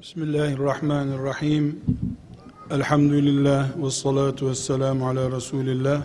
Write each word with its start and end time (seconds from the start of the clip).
Bismillahirrahmanirrahim. 0.00 1.80
Elhamdülillah 2.70 3.68
ve 3.84 3.90
salatu 3.90 4.50
ve 4.50 4.54
selamu 4.54 5.08
ala 5.08 5.36
Resulillah. 5.36 6.02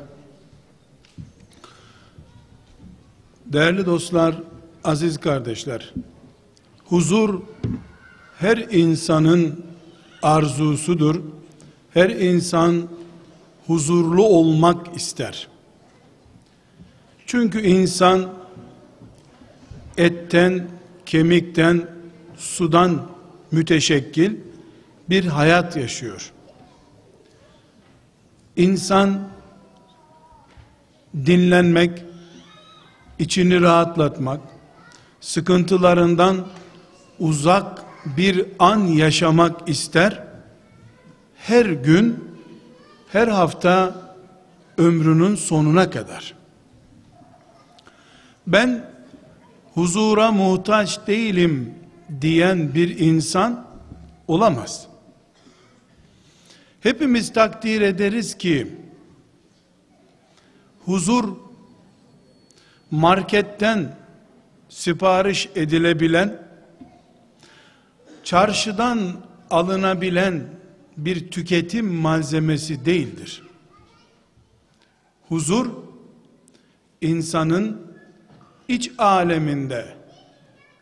Değerli 3.45 3.85
dostlar, 3.85 4.35
aziz 4.83 5.17
kardeşler, 5.17 5.93
huzur 6.85 7.41
her 8.37 8.57
insanın 8.57 9.65
arzusudur. 10.21 11.21
Her 11.93 12.09
insan 12.09 12.87
huzurlu 13.67 14.23
olmak 14.23 14.95
ister. 14.95 15.47
Çünkü 17.25 17.61
insan 17.61 18.29
etten, 19.97 20.67
kemikten, 21.05 21.87
sudan 22.37 23.14
müteşekkil 23.51 24.35
bir 25.09 25.25
hayat 25.25 25.77
yaşıyor. 25.77 26.31
İnsan 28.55 29.27
dinlenmek, 31.25 32.03
içini 33.19 33.61
rahatlatmak, 33.61 34.41
sıkıntılarından 35.21 36.47
uzak 37.19 37.81
bir 38.17 38.45
an 38.59 38.79
yaşamak 38.79 39.69
ister. 39.69 40.23
Her 41.35 41.65
gün, 41.65 42.23
her 43.11 43.27
hafta 43.27 44.01
ömrünün 44.77 45.35
sonuna 45.35 45.89
kadar. 45.89 46.33
Ben 48.47 48.89
huzura 49.73 50.31
muhtaç 50.31 51.07
değilim 51.07 51.73
diyen 52.21 52.73
bir 52.73 52.99
insan 52.99 53.67
olamaz. 54.27 54.87
Hepimiz 56.81 57.33
takdir 57.33 57.81
ederiz 57.81 58.37
ki 58.37 58.67
huzur 60.85 61.35
marketten 62.91 63.95
sipariş 64.69 65.49
edilebilen 65.55 66.47
çarşıdan 68.23 68.99
alınabilen 69.51 70.43
bir 70.97 71.31
tüketim 71.31 71.93
malzemesi 71.93 72.85
değildir. 72.85 73.43
Huzur 75.29 75.69
insanın 77.01 77.91
iç 78.67 78.91
aleminde 78.97 80.04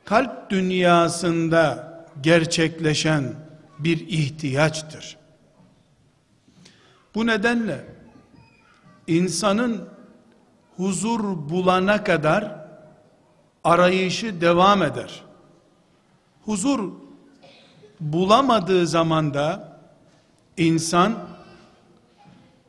kalp 0.06 0.50
dünyasında 0.50 1.94
gerçekleşen 2.22 3.34
bir 3.80 4.08
ihtiyaçtır. 4.08 5.18
Bu 7.16 7.28
nedenle 7.28 7.86
insanın 9.08 9.90
huzur 10.78 11.20
bulana 11.50 12.04
kadar 12.04 12.66
arayışı 13.64 14.42
devam 14.42 14.84
eder. 14.84 15.24
Huzur 16.46 16.92
bulamadığı 18.00 18.88
zaman 18.88 19.34
da 19.34 19.78
insan 20.58 21.28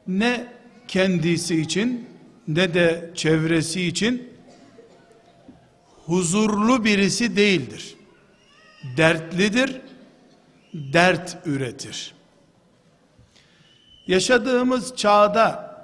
ne 0.06 0.46
kendisi 0.88 1.60
için 1.60 2.08
ne 2.48 2.74
de 2.74 3.10
çevresi 3.14 3.82
için 3.82 4.33
huzurlu 6.06 6.84
birisi 6.84 7.36
değildir. 7.36 7.96
Dertlidir, 8.96 9.80
dert 10.74 11.36
üretir. 11.46 12.14
Yaşadığımız 14.06 14.96
çağda 14.96 15.74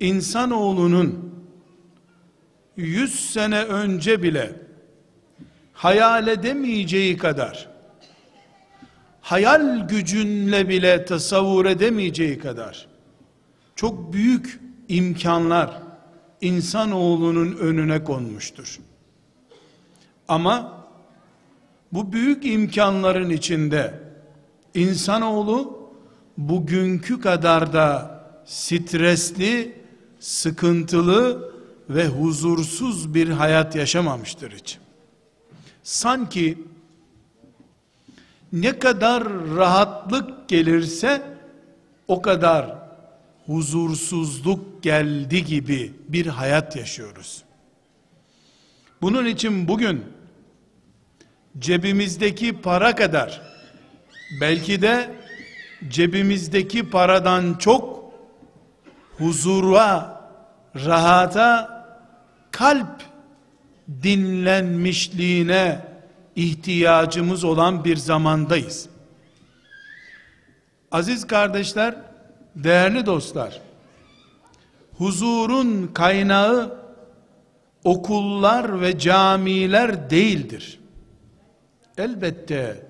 insanoğlunun 0.00 1.34
yüz 2.76 3.30
sene 3.32 3.62
önce 3.62 4.22
bile 4.22 4.52
hayal 5.72 6.28
edemeyeceği 6.28 7.16
kadar 7.16 7.68
hayal 9.20 9.88
gücünle 9.88 10.68
bile 10.68 11.04
tasavvur 11.04 11.66
edemeyeceği 11.66 12.38
kadar 12.38 12.86
çok 13.76 14.12
büyük 14.12 14.60
imkanlar 14.88 15.83
insanoğlunun 16.44 17.56
önüne 17.56 18.04
konmuştur. 18.04 18.78
Ama 20.28 20.84
bu 21.92 22.12
büyük 22.12 22.46
imkanların 22.46 23.30
içinde 23.30 24.00
insanoğlu 24.74 25.88
bugünkü 26.38 27.20
kadar 27.20 27.72
da 27.72 28.14
stresli, 28.44 29.82
sıkıntılı 30.20 31.52
ve 31.90 32.06
huzursuz 32.08 33.14
bir 33.14 33.28
hayat 33.28 33.76
yaşamamıştır 33.76 34.52
hiç. 34.52 34.78
Sanki 35.82 36.58
ne 38.52 38.78
kadar 38.78 39.24
rahatlık 39.56 40.48
gelirse 40.48 41.22
o 42.08 42.22
kadar 42.22 42.83
huzursuzluk 43.46 44.82
geldi 44.82 45.44
gibi 45.44 45.92
bir 46.08 46.26
hayat 46.26 46.76
yaşıyoruz. 46.76 47.42
Bunun 49.02 49.26
için 49.26 49.68
bugün 49.68 50.04
cebimizdeki 51.58 52.60
para 52.60 52.94
kadar 52.94 53.42
belki 54.40 54.82
de 54.82 55.14
cebimizdeki 55.88 56.90
paradan 56.90 57.54
çok 57.58 58.12
huzura, 59.18 60.20
rahata, 60.76 61.74
kalp 62.50 63.02
dinlenmişliğine 64.02 65.86
ihtiyacımız 66.36 67.44
olan 67.44 67.84
bir 67.84 67.96
zamandayız. 67.96 68.88
Aziz 70.90 71.26
kardeşler, 71.26 71.94
değerli 72.56 73.06
dostlar, 73.06 73.60
huzurun 74.98 75.90
kaynağı 75.94 76.84
okullar 77.84 78.80
ve 78.80 78.98
camiler 78.98 80.10
değildir. 80.10 80.80
Elbette 81.98 82.86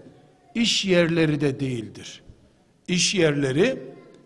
iş 0.55 0.85
yerleri 0.85 1.41
de 1.41 1.61
değildir. 1.61 2.23
İş 2.89 3.15
yerleri 3.15 3.83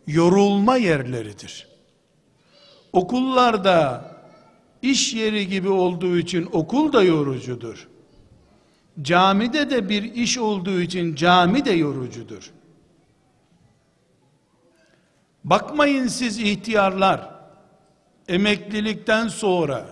yorulma 0.06 0.76
yerleridir. 0.76 1.68
Okullarda 2.92 4.04
iş 4.82 5.14
yeri 5.14 5.48
gibi 5.48 5.68
olduğu 5.68 6.18
için 6.18 6.48
okul 6.52 6.92
da 6.92 7.02
yorucudur. 7.02 7.88
Camide 9.02 9.70
de 9.70 9.88
bir 9.88 10.14
iş 10.14 10.38
olduğu 10.38 10.80
için 10.80 11.14
cami 11.14 11.64
de 11.64 11.72
yorucudur. 11.72 12.50
Bakmayın 15.50 16.06
siz 16.06 16.38
ihtiyarlar, 16.38 17.30
emeklilikten 18.28 19.28
sonra 19.28 19.86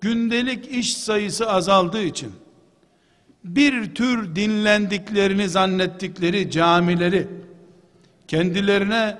gündelik 0.00 0.68
iş 0.70 0.96
sayısı 0.96 1.50
azaldığı 1.50 2.02
için 2.02 2.32
bir 3.44 3.94
tür 3.94 4.36
dinlendiklerini 4.36 5.48
zannettikleri 5.48 6.50
camileri 6.50 7.28
kendilerine 8.28 9.18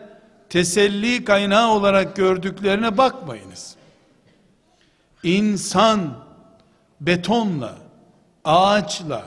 teselli 0.49 1.25
kaynağı 1.25 1.71
olarak 1.73 2.17
gördüklerine 2.17 2.99
bakmayınız. 2.99 3.77
İnsan 5.23 6.15
betonla, 7.01 7.79
ağaçla, 8.45 9.25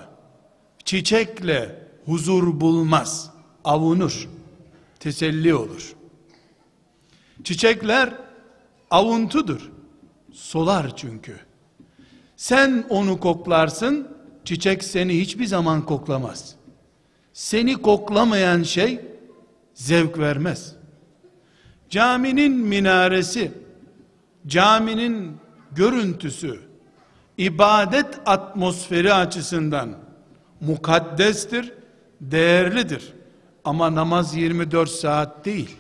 çiçekle 0.86 1.88
huzur 2.06 2.60
bulmaz, 2.62 3.32
avunur, 3.64 4.30
teselli 5.00 5.56
olur. 5.56 5.96
Çiçekler 7.44 8.14
avuntudur. 8.92 9.72
Solar 10.34 10.96
çünkü. 10.96 11.36
Sen 12.36 12.86
onu 12.90 13.20
koklarsın, 13.20 14.08
çiçek 14.46 14.84
seni 14.84 15.20
hiçbir 15.20 15.46
zaman 15.46 15.86
koklamaz. 15.86 16.56
Seni 17.34 17.76
koklamayan 17.82 18.64
şey 18.64 19.02
zevk 19.74 20.20
vermez. 20.20 20.76
Caminin 21.90 22.58
minaresi, 22.58 23.52
caminin 24.48 25.38
görüntüsü, 25.72 26.60
ibadet 27.38 28.20
atmosferi 28.26 29.14
açısından 29.14 29.98
mukaddestir, 30.62 31.74
değerlidir. 32.22 33.14
Ama 33.64 33.96
namaz 33.96 34.36
24 34.36 34.90
saat 34.90 35.46
değil. 35.46 35.78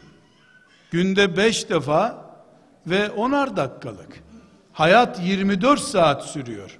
Günde 0.92 1.38
5 1.38 1.70
defa 1.70 2.26
ve 2.88 3.12
onar 3.12 3.58
dakikalık. 3.58 4.24
Hayat 4.74 5.20
24 5.24 5.80
saat 5.80 6.26
sürüyor. 6.26 6.80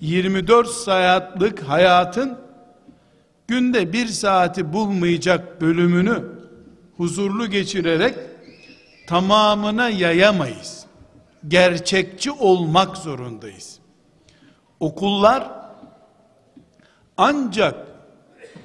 24 0.00 0.68
saatlik 0.68 1.60
hayatın 1.60 2.38
günde 3.48 3.92
bir 3.92 4.06
saati 4.06 4.72
bulmayacak 4.72 5.60
bölümünü 5.60 6.24
huzurlu 6.96 7.46
geçirerek 7.50 8.14
tamamına 9.06 9.88
yayamayız. 9.88 10.86
Gerçekçi 11.48 12.30
olmak 12.30 12.96
zorundayız. 12.96 13.78
Okullar 14.80 15.50
ancak 17.16 17.74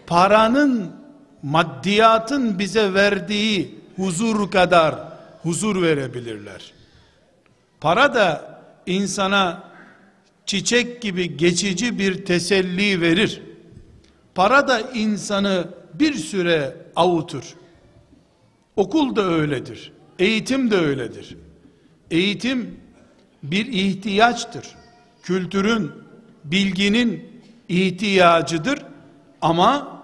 paranın 0.07 0.91
maddiyatın 1.45 2.59
bize 2.59 2.93
verdiği 2.93 3.75
huzur 3.95 4.51
kadar 4.51 4.95
huzur 5.43 5.81
verebilirler. 5.81 6.73
Para 7.81 8.13
da 8.13 8.61
insana 8.85 9.63
çiçek 10.45 11.01
gibi 11.01 11.37
geçici 11.37 11.99
bir 11.99 12.25
teselli 12.25 13.01
verir. 13.01 13.41
Para 14.35 14.67
da 14.67 14.79
insanı 14.79 15.67
bir 15.93 16.13
süre 16.13 16.77
avutur. 16.95 17.55
Okul 18.75 19.15
da 19.15 19.23
öyledir. 19.23 19.91
Eğitim 20.19 20.71
de 20.71 20.75
öyledir. 20.77 21.37
Eğitim 22.11 22.79
bir 23.43 23.65
ihtiyaçtır. 23.65 24.67
Kültürün, 25.23 25.91
bilginin 26.43 27.41
ihtiyacıdır 27.69 28.85
ama 29.41 29.94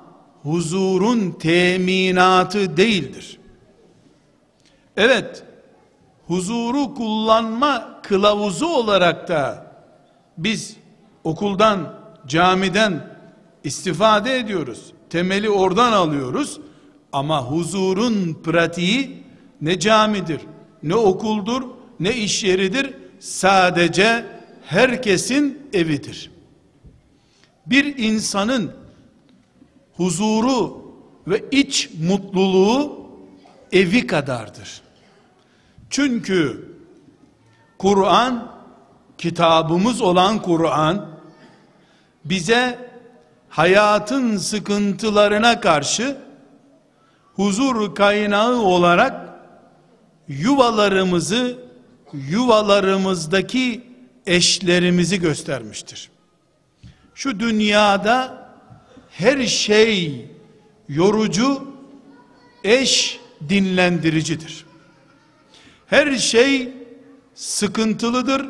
huzurun 0.44 1.32
teminatı 1.32 2.78
değildir. 2.78 3.40
Evet, 4.98 5.44
huzuru 6.28 6.94
kullanma 6.94 8.00
kılavuzu 8.04 8.66
olarak 8.66 9.28
da 9.28 9.72
biz 10.38 10.76
okuldan, 11.24 11.94
camiden 12.28 13.18
istifade 13.64 14.38
ediyoruz. 14.38 14.94
Temeli 15.10 15.50
oradan 15.50 15.92
alıyoruz. 15.92 16.60
Ama 17.14 17.46
huzurun 17.46 18.34
pratiği 18.44 19.24
ne 19.62 19.80
camidir, 19.80 20.42
ne 20.84 20.96
okuldur, 20.96 21.64
ne 22.00 22.16
iş 22.16 22.44
yeridir. 22.44 22.94
Sadece 23.20 24.26
herkesin 24.66 25.68
evidir. 25.74 26.32
Bir 27.66 27.98
insanın 27.98 28.72
huzuru 30.02 30.82
ve 31.28 31.44
iç 31.52 31.90
mutluluğu 32.08 33.08
evi 33.72 34.08
kadardır. 34.08 34.82
Çünkü 35.90 36.70
Kur'an 37.78 38.52
kitabımız 39.18 40.02
olan 40.02 40.42
Kur'an 40.42 41.10
bize 42.26 42.90
hayatın 43.50 44.38
sıkıntılarına 44.38 45.60
karşı 45.60 46.18
huzur 47.36 47.96
kaynağı 47.96 48.56
olarak 48.62 49.30
yuvalarımızı 50.28 51.60
yuvalarımızdaki 52.14 53.84
eşlerimizi 54.26 55.20
göstermiştir. 55.20 56.12
Şu 57.16 57.40
dünyada 57.40 58.41
her 59.12 59.46
şey 59.46 60.26
yorucu, 60.90 61.68
eş 62.64 63.20
dinlendiricidir. 63.50 64.66
Her 65.88 66.16
şey 66.18 66.70
sıkıntılıdır. 67.36 68.50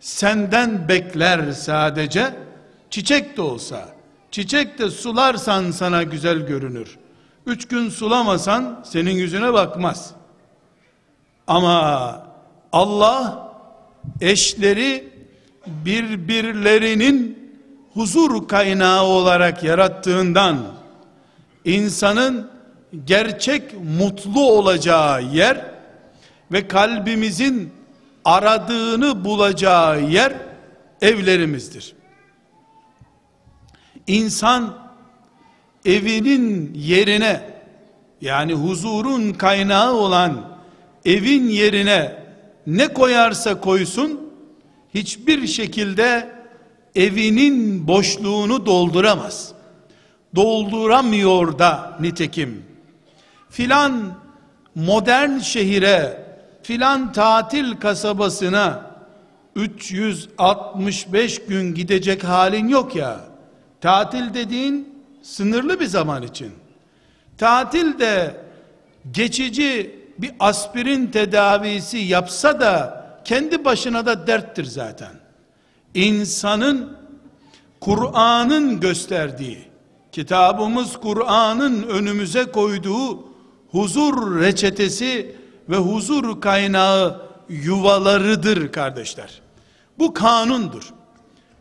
Senden 0.00 0.88
bekler 0.88 1.52
sadece. 1.52 2.34
Çiçek 2.90 3.36
de 3.36 3.42
olsa, 3.42 3.88
çiçek 4.30 4.78
de 4.78 4.90
sularsan 4.90 5.70
sana 5.70 6.02
güzel 6.02 6.38
görünür. 6.46 6.98
Üç 7.46 7.68
gün 7.68 7.88
sulamasan 7.88 8.84
senin 8.86 9.10
yüzüne 9.10 9.52
bakmaz. 9.52 10.14
Ama 11.46 12.26
Allah 12.72 13.52
eşleri 14.20 15.12
birbirlerinin 15.66 17.43
huzur 17.94 18.48
kaynağı 18.48 19.02
olarak 19.02 19.64
yarattığından 19.64 20.58
insanın 21.64 22.50
gerçek 23.04 23.62
mutlu 23.98 24.50
olacağı 24.50 25.22
yer 25.22 25.64
ve 26.52 26.68
kalbimizin 26.68 27.72
aradığını 28.24 29.24
bulacağı 29.24 30.02
yer 30.02 30.32
evlerimizdir. 31.02 31.94
İnsan 34.06 34.74
evinin 35.84 36.74
yerine 36.74 37.40
yani 38.20 38.52
huzurun 38.52 39.32
kaynağı 39.32 39.92
olan 39.92 40.58
evin 41.04 41.48
yerine 41.48 42.24
ne 42.66 42.88
koyarsa 42.88 43.60
koysun 43.60 44.20
hiçbir 44.94 45.46
şekilde 45.46 46.33
evinin 46.94 47.88
boşluğunu 47.88 48.66
dolduramaz. 48.66 49.52
Dolduramıyor 50.34 51.58
da 51.58 51.96
nitekim. 52.00 52.64
Filan 53.50 54.14
modern 54.74 55.38
şehire, 55.38 56.24
filan 56.62 57.12
tatil 57.12 57.76
kasabasına 57.76 58.94
365 59.56 61.46
gün 61.46 61.74
gidecek 61.74 62.24
halin 62.24 62.68
yok 62.68 62.96
ya. 62.96 63.20
Tatil 63.80 64.34
dediğin 64.34 64.94
sınırlı 65.22 65.80
bir 65.80 65.86
zaman 65.86 66.22
için. 66.22 66.52
Tatil 67.38 67.98
de 67.98 68.36
geçici 69.10 69.98
bir 70.18 70.32
aspirin 70.40 71.06
tedavisi 71.06 71.98
yapsa 71.98 72.60
da 72.60 73.04
kendi 73.24 73.64
başına 73.64 74.06
da 74.06 74.26
derttir 74.26 74.64
zaten. 74.64 75.23
İnsanın 75.94 76.96
Kur'an'ın 77.80 78.80
gösterdiği, 78.80 79.58
kitabımız 80.12 80.96
Kur'an'ın 80.96 81.82
önümüze 81.82 82.44
koyduğu 82.44 83.24
huzur 83.70 84.40
reçetesi 84.40 85.36
ve 85.68 85.76
huzur 85.76 86.40
kaynağı 86.40 87.22
yuvalarıdır 87.48 88.72
kardeşler. 88.72 89.42
Bu 89.98 90.14
kanundur. 90.14 90.92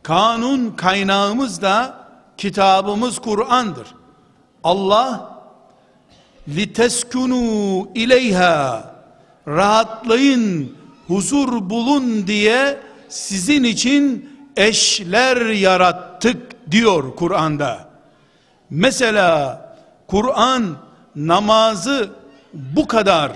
Kanun 0.04 0.72
kaynağımız 0.72 1.62
da 1.62 2.08
kitabımız 2.38 3.20
Kur'an'dır. 3.20 3.88
Allah 4.64 5.40
liteskunu 6.48 7.88
ileyha 7.96 8.96
rahatlayın, 9.48 10.76
huzur 11.08 11.70
bulun 11.70 12.28
diye 12.28 12.80
sizin 13.14 13.64
için 13.64 14.30
eşler 14.58 15.46
yarattık 15.46 16.72
diyor 16.72 17.16
Kur'an'da. 17.16 17.90
Mesela 18.70 19.62
Kur'an 20.08 20.78
namazı 21.16 22.10
bu 22.54 22.88
kadar 22.88 23.32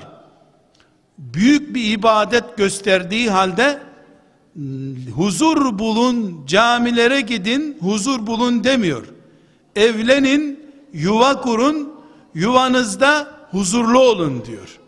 büyük 1.17 1.75
bir 1.75 1.91
ibadet 1.91 2.57
gösterdiği 2.57 3.29
halde 3.29 3.79
huzur 5.15 5.79
bulun, 5.79 6.46
camilere 6.48 7.22
gidin, 7.22 7.77
huzur 7.81 8.27
bulun 8.27 8.63
demiyor. 8.63 9.05
Evlenin, 9.75 10.60
yuva 10.93 11.41
kurun, 11.41 11.93
yuvanızda 12.34 13.27
huzurlu 13.51 14.00
olun 14.00 14.46
diyor. 14.46 14.79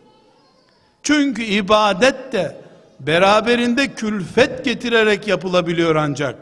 Çünkü 1.03 1.43
ibadet 1.43 2.33
de 2.33 2.68
beraberinde 2.99 3.93
külfet 3.93 4.65
getirerek 4.65 5.27
yapılabiliyor 5.27 5.95
ancak. 5.95 6.35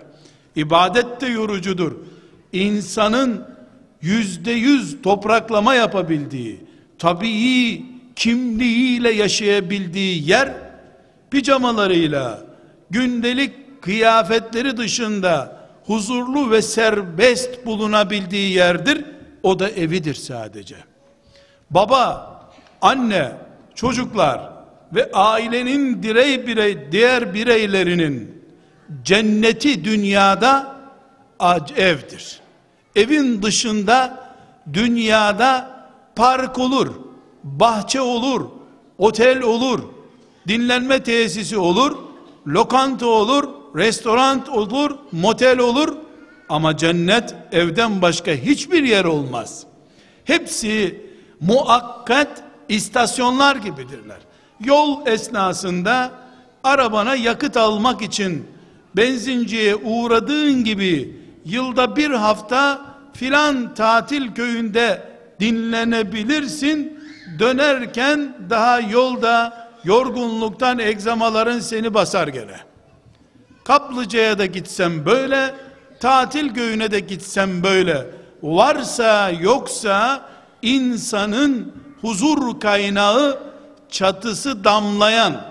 İbadet 0.55 1.21
de 1.21 1.27
yorucudur. 1.27 1.91
İnsanın 2.53 3.45
yüzde 4.01 4.51
yüz 4.51 5.01
topraklama 5.01 5.75
yapabildiği, 5.75 6.65
tabii 6.99 7.85
kimliğiyle 8.15 9.11
yaşayabildiği 9.11 10.29
yer, 10.29 10.53
pijamalarıyla, 11.29 12.39
gündelik 12.89 13.81
kıyafetleri 13.81 14.77
dışında 14.77 15.57
huzurlu 15.85 16.51
ve 16.51 16.61
serbest 16.61 17.65
bulunabildiği 17.65 18.53
yerdir. 18.53 19.05
O 19.43 19.59
da 19.59 19.69
evidir 19.69 20.15
sadece. 20.15 20.75
Baba, 21.69 22.33
anne, 22.81 23.31
çocuklar 23.75 24.56
ve 24.93 25.11
ailenin 25.13 26.03
direy 26.03 26.47
birey 26.47 26.91
diğer 26.91 27.33
bireylerinin 27.33 28.43
cenneti 29.03 29.85
dünyada 29.85 30.77
evdir. 31.77 32.39
Evin 32.95 33.41
dışında 33.41 34.27
dünyada 34.73 35.77
park 36.15 36.59
olur, 36.59 36.95
bahçe 37.43 38.01
olur, 38.01 38.45
otel 38.97 39.41
olur, 39.41 39.79
dinlenme 40.47 41.03
tesisi 41.03 41.57
olur, 41.57 41.97
lokanta 42.47 43.05
olur, 43.05 43.49
restoran 43.75 44.47
olur, 44.51 44.97
motel 45.11 45.59
olur. 45.59 45.95
Ama 46.49 46.77
cennet 46.77 47.35
evden 47.51 48.01
başka 48.01 48.31
hiçbir 48.31 48.83
yer 48.83 49.05
olmaz. 49.05 49.63
Hepsi 50.25 51.01
muakkat 51.39 52.43
istasyonlar 52.69 53.55
gibidirler. 53.55 54.17
Yol 54.59 55.07
esnasında 55.07 56.11
arabana 56.63 57.15
yakıt 57.15 57.57
almak 57.57 58.01
için 58.01 58.47
benzinciye 58.95 59.75
uğradığın 59.75 60.63
gibi 60.63 61.17
yılda 61.45 61.95
bir 61.95 62.11
hafta 62.11 62.81
filan 63.13 63.75
tatil 63.75 64.33
köyünde 64.33 65.01
dinlenebilirsin. 65.39 66.99
Dönerken 67.39 68.33
daha 68.49 68.79
yolda 68.79 69.67
yorgunluktan 69.83 70.79
egzamaların 70.79 71.59
seni 71.59 71.93
basar 71.93 72.27
gene. 72.27 72.57
Kaplıca'ya 73.63 74.39
da 74.39 74.45
gitsem 74.45 75.05
böyle, 75.05 75.55
tatil 75.99 76.53
köyüne 76.53 76.91
de 76.91 76.99
gitsem 76.99 77.63
böyle. 77.63 78.07
Varsa 78.43 79.29
yoksa 79.29 80.21
insanın 80.61 81.73
huzur 82.01 82.59
kaynağı 82.59 83.46
çatısı 83.89 84.63
damlayan, 84.63 85.45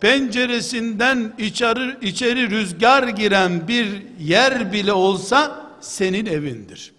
penceresinden 0.00 1.32
içeri, 1.38 1.96
içeri 2.02 2.50
rüzgar 2.50 3.08
giren 3.08 3.68
bir 3.68 4.02
yer 4.18 4.72
bile 4.72 4.92
olsa 4.92 5.66
senin 5.80 6.26
evindir. 6.26 6.92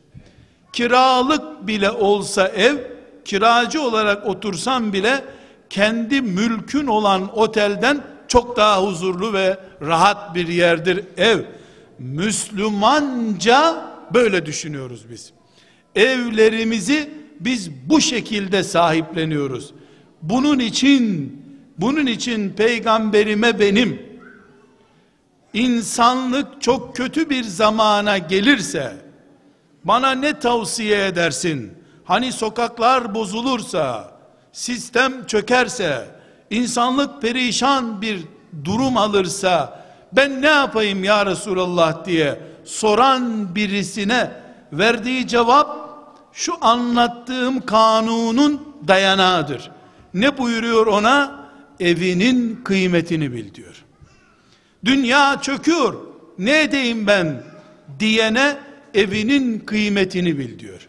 Kiralık 0.73 1.67
bile 1.67 1.91
olsa 1.91 2.47
ev, 2.47 2.77
kiracı 3.25 3.81
olarak 3.81 4.27
otursan 4.27 4.93
bile 4.93 5.23
kendi 5.69 6.21
mülkün 6.21 6.87
olan 6.87 7.37
otelden 7.37 8.03
çok 8.27 8.57
daha 8.57 8.83
huzurlu 8.83 9.33
ve 9.33 9.59
rahat 9.81 10.35
bir 10.35 10.47
yerdir 10.47 11.03
ev. 11.17 11.39
Müslümanca 11.99 13.85
böyle 14.13 14.45
düşünüyoruz 14.45 15.09
biz. 15.09 15.31
Evlerimizi 15.95 17.09
biz 17.39 17.71
bu 17.89 18.01
şekilde 18.01 18.63
sahipleniyoruz. 18.63 19.73
Bunun 20.21 20.59
için 20.59 21.37
bunun 21.77 22.05
için 22.05 22.49
peygamberime 22.49 23.59
benim 23.59 24.01
insanlık 25.53 26.61
çok 26.61 26.95
kötü 26.95 27.29
bir 27.29 27.43
zamana 27.43 28.17
gelirse 28.17 28.93
bana 29.83 30.11
ne 30.11 30.39
tavsiye 30.39 31.05
edersin? 31.05 31.73
Hani 32.03 32.31
sokaklar 32.31 33.13
bozulursa, 33.15 34.11
sistem 34.51 35.25
çökerse, 35.25 36.07
insanlık 36.49 37.21
perişan 37.21 38.01
bir 38.01 38.19
durum 38.65 38.97
alırsa 38.97 39.83
ben 40.13 40.41
ne 40.41 40.47
yapayım 40.47 41.03
ya 41.03 41.25
Resulallah 41.25 42.05
diye 42.05 42.39
soran 42.65 43.55
birisine 43.55 44.31
verdiği 44.73 45.27
cevap 45.27 45.77
şu 46.33 46.53
anlattığım 46.61 47.65
kanunun 47.65 48.61
dayanağıdır. 48.87 49.71
Ne 50.13 50.37
buyuruyor 50.37 50.87
ona? 50.87 51.41
Evinin 51.79 52.61
kıymetini 52.63 53.33
bil 53.33 53.53
diyor. 53.53 53.85
Dünya 54.85 55.41
çöküyor. 55.41 55.93
Ne 56.39 56.61
edeyim 56.61 57.07
ben 57.07 57.43
diyene 57.99 58.57
evinin 58.93 59.59
kıymetini 59.59 60.37
bil 60.37 60.59
diyor. 60.59 60.87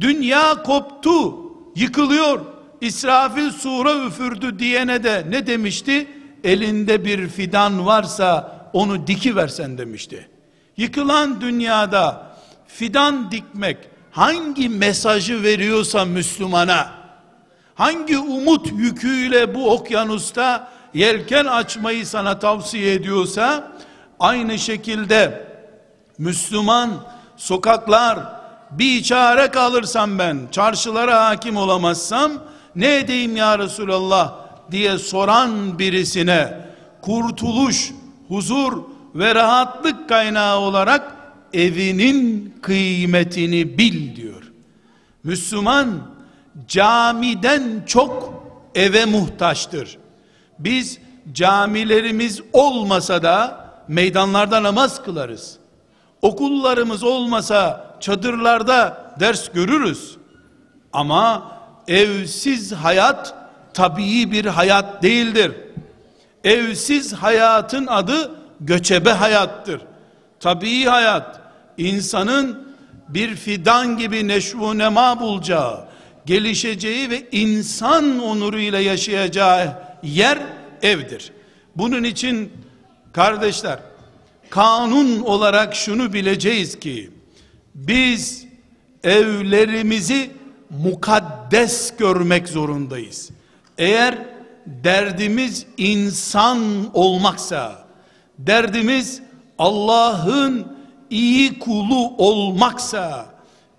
Dünya 0.00 0.62
koptu, 0.62 1.36
yıkılıyor. 1.76 2.40
İsrafil 2.80 3.50
sura 3.50 4.06
üfürdü 4.06 4.58
diyene 4.58 5.02
de 5.02 5.26
ne 5.30 5.46
demişti? 5.46 6.06
Elinde 6.44 7.04
bir 7.04 7.28
fidan 7.28 7.86
varsa 7.86 8.60
onu 8.72 9.06
diki 9.06 9.36
versen 9.36 9.78
demişti. 9.78 10.28
Yıkılan 10.76 11.40
dünyada 11.40 12.36
fidan 12.66 13.30
dikmek 13.30 13.76
hangi 14.10 14.68
mesajı 14.68 15.42
veriyorsa 15.42 16.04
Müslümana, 16.04 16.99
hangi 17.80 18.18
umut 18.18 18.72
yüküyle 18.72 19.54
bu 19.54 19.70
okyanusta 19.70 20.68
yelken 20.94 21.44
açmayı 21.44 22.06
sana 22.06 22.38
tavsiye 22.38 22.94
ediyorsa, 22.94 23.72
aynı 24.18 24.58
şekilde 24.58 25.46
Müslüman 26.18 26.90
sokaklar 27.36 28.18
bir 28.70 29.02
çare 29.02 29.50
kalırsam 29.50 30.18
ben, 30.18 30.38
çarşılara 30.52 31.24
hakim 31.24 31.56
olamazsam, 31.56 32.32
ne 32.76 32.96
edeyim 32.96 33.36
ya 33.36 33.58
Resulallah 33.58 34.34
diye 34.70 34.98
soran 34.98 35.78
birisine, 35.78 36.60
kurtuluş, 37.02 37.92
huzur 38.28 38.82
ve 39.14 39.34
rahatlık 39.34 40.08
kaynağı 40.08 40.58
olarak 40.58 41.16
evinin 41.52 42.54
kıymetini 42.62 43.78
bil 43.78 44.16
diyor. 44.16 44.42
Müslüman 45.24 45.88
camiden 46.68 47.82
çok 47.86 48.44
eve 48.74 49.04
muhtaçtır. 49.04 49.98
Biz 50.58 50.98
camilerimiz 51.32 52.40
olmasa 52.52 53.22
da 53.22 53.66
meydanlarda 53.88 54.62
namaz 54.62 55.02
kılarız. 55.02 55.56
Okullarımız 56.22 57.02
olmasa 57.02 57.90
çadırlarda 58.00 59.10
ders 59.20 59.48
görürüz. 59.48 60.16
Ama 60.92 61.52
evsiz 61.88 62.72
hayat 62.72 63.34
tabii 63.74 64.32
bir 64.32 64.44
hayat 64.44 65.02
değildir. 65.02 65.52
Evsiz 66.44 67.12
hayatın 67.12 67.86
adı 67.86 68.30
göçebe 68.60 69.12
hayattır. 69.12 69.80
Tabii 70.40 70.84
hayat 70.84 71.40
insanın 71.78 72.70
bir 73.08 73.36
fidan 73.36 73.98
gibi 73.98 74.28
neşvu 74.28 74.78
nema 74.78 75.20
bulacağı, 75.20 75.84
gelişeceği 76.26 77.10
ve 77.10 77.28
insan 77.32 78.18
onuruyla 78.18 78.80
yaşayacağı 78.80 79.72
yer 80.02 80.38
evdir. 80.82 81.32
Bunun 81.76 82.04
için 82.04 82.52
kardeşler 83.12 83.78
kanun 84.50 85.20
olarak 85.20 85.74
şunu 85.74 86.12
bileceğiz 86.12 86.80
ki 86.80 87.10
biz 87.74 88.46
evlerimizi 89.04 90.30
mukaddes 90.70 91.96
görmek 91.96 92.48
zorundayız. 92.48 93.30
Eğer 93.78 94.18
derdimiz 94.66 95.66
insan 95.76 96.60
olmaksa, 96.94 97.84
derdimiz 98.38 99.22
Allah'ın 99.58 100.76
iyi 101.10 101.58
kulu 101.58 102.16
olmaksa, 102.18 103.26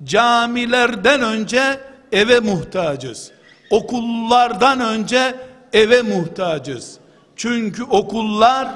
camilerden 0.03 1.21
önce 1.21 1.79
eve 2.11 2.39
muhtacız. 2.39 3.31
Okullardan 3.69 4.79
önce 4.79 5.35
eve 5.73 6.01
muhtacız. 6.01 6.97
Çünkü 7.35 7.83
okullar 7.83 8.67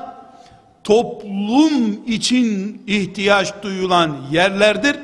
toplum 0.83 2.03
için 2.07 2.81
ihtiyaç 2.87 3.53
duyulan 3.63 4.17
yerlerdir 4.31 4.95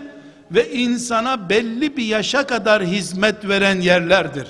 ve 0.52 0.72
insana 0.72 1.50
belli 1.50 1.98
bir 1.98 2.06
yaşa 2.06 2.48
kadar 2.48 2.84
hizmet 2.84 3.48
veren 3.48 3.82
yerlerdir. 3.82 4.48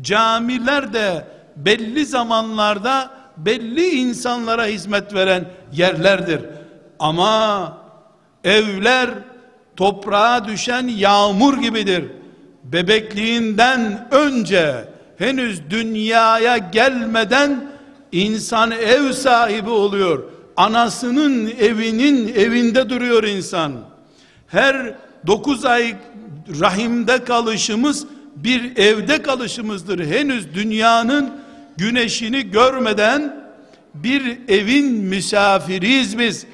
Camiler 0.00 0.92
de 0.92 1.26
belli 1.56 2.06
zamanlarda 2.06 3.10
belli 3.36 3.88
insanlara 3.88 4.66
hizmet 4.66 5.14
veren 5.14 5.44
yerlerdir. 5.72 6.40
Ama 6.98 7.78
evler 8.44 9.10
toprağa 9.76 10.44
düşen 10.44 10.88
yağmur 10.88 11.58
gibidir. 11.58 12.19
Bebekliğinden 12.64 14.08
önce 14.10 14.84
henüz 15.18 15.70
dünyaya 15.70 16.58
gelmeden 16.58 17.70
insan 18.12 18.70
ev 18.70 19.12
sahibi 19.12 19.70
oluyor. 19.70 20.22
Anasının 20.56 21.52
evinin 21.60 22.34
evinde 22.34 22.90
duruyor 22.90 23.24
insan. 23.24 23.72
Her 24.46 24.94
dokuz 25.26 25.64
ay 25.64 25.94
rahimde 26.60 27.24
kalışımız 27.24 28.06
bir 28.36 28.76
evde 28.76 29.22
kalışımızdır. 29.22 30.06
Henüz 30.06 30.54
dünyanın 30.54 31.30
güneşini 31.76 32.50
görmeden 32.50 33.36
bir 33.94 34.38
evin 34.48 34.92
misafiriyiz 34.94 36.18
biz. 36.18 36.46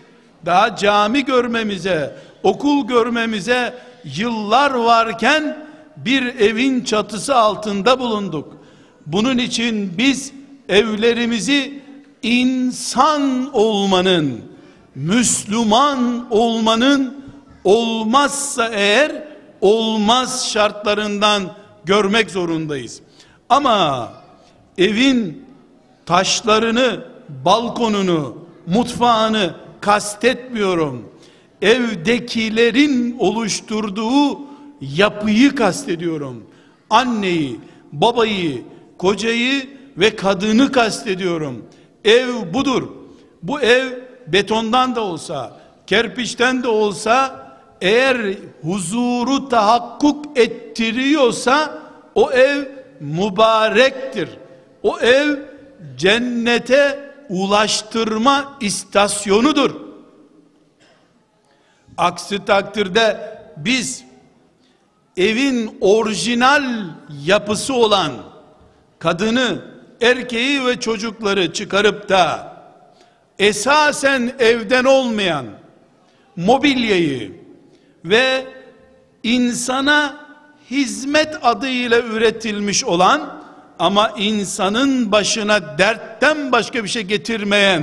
Daha 0.47 0.77
cami 0.77 1.25
görmemize, 1.25 2.17
okul 2.43 2.89
görmemize 2.89 3.75
yıllar 4.05 4.71
varken 4.75 5.66
bir 5.97 6.23
evin 6.23 6.85
çatısı 6.85 7.37
altında 7.37 7.99
bulunduk. 7.99 8.57
Bunun 9.07 9.39
için 9.39 9.99
biz 9.99 10.33
evlerimizi 10.69 11.81
insan 12.23 13.51
olmanın, 13.53 14.41
Müslüman 14.95 16.27
olmanın 16.31 17.25
olmazsa 17.65 18.69
eğer 18.69 19.25
olmaz 19.61 20.51
şartlarından 20.53 21.43
görmek 21.85 22.31
zorundayız. 22.31 23.01
Ama 23.49 24.13
evin 24.79 25.45
taşlarını, 26.07 27.05
balkonunu, 27.45 28.37
mutfağını 28.67 29.55
kastetmiyorum. 29.81 31.09
evdekilerin 31.63 33.17
oluşturduğu 33.19 34.39
yapıyı 34.81 35.55
kastediyorum. 35.55 36.47
Anneyi, 36.91 37.61
babayı, 37.93 38.63
kocayı 38.99 39.67
ve 39.97 40.17
kadını 40.17 40.73
kastediyorum. 40.73 41.65
Ev 42.05 42.55
budur. 42.55 42.89
Bu 43.43 43.61
ev 43.61 43.87
betondan 44.27 44.95
da 44.95 45.01
olsa, 45.01 45.61
kerpiçten 45.87 46.63
de 46.63 46.69
olsa 46.69 47.47
eğer 47.81 48.35
huzuru 48.63 49.49
tahakkuk 49.49 50.39
ettiriyorsa 50.39 51.83
o 52.15 52.31
ev 52.31 52.65
mübarektir. 53.01 54.29
O 54.83 54.99
ev 54.99 55.39
cennete 55.97 57.13
ulaştırma 57.29 58.59
istasyonudur. 58.61 59.71
Aksi 61.99 62.45
takdirde 62.45 63.39
biz 63.57 64.06
evin 65.17 65.79
orijinal 65.81 66.65
yapısı 67.25 67.75
olan 67.75 68.13
kadını, 68.99 69.59
erkeği 70.01 70.67
ve 70.67 70.81
çocukları 70.81 71.53
çıkarıp 71.53 72.09
da 72.09 72.57
esasen 73.39 74.33
evden 74.39 74.85
olmayan 74.85 75.47
mobilyayı 76.37 77.33
ve 78.05 78.47
insana 79.23 80.27
hizmet 80.71 81.39
adıyla 81.43 82.01
üretilmiş 82.01 82.85
olan 82.85 83.43
ama 83.79 84.13
insanın 84.17 85.13
başına 85.13 85.79
dertten 85.79 86.53
başka 86.53 86.85
bir 86.85 86.89
şey 86.89 87.03
getirmeyen 87.03 87.83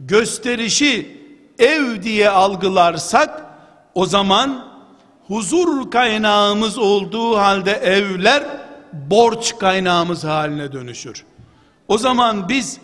gösterişi 0.00 1.18
ev 1.58 2.02
diye 2.02 2.28
algılarsak 2.28 3.46
o 3.94 4.06
zaman 4.06 4.67
huzur 5.28 5.90
kaynağımız 5.90 6.78
olduğu 6.78 7.36
halde 7.36 7.72
evler 7.72 8.42
borç 8.92 9.58
kaynağımız 9.58 10.24
haline 10.24 10.72
dönüşür. 10.72 11.24
O 11.88 11.98
zaman 11.98 12.48
biz 12.48 12.78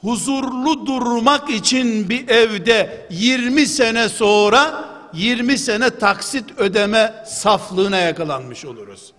huzurlu 0.00 0.86
durmak 0.86 1.50
için 1.50 2.08
bir 2.08 2.28
evde 2.28 3.06
20 3.10 3.66
sene 3.66 4.08
sonra 4.08 4.84
20 5.12 5.58
sene 5.58 5.90
taksit 5.90 6.44
ödeme 6.58 7.24
saflığına 7.26 7.96
yakalanmış 7.96 8.64
oluruz. 8.64 9.12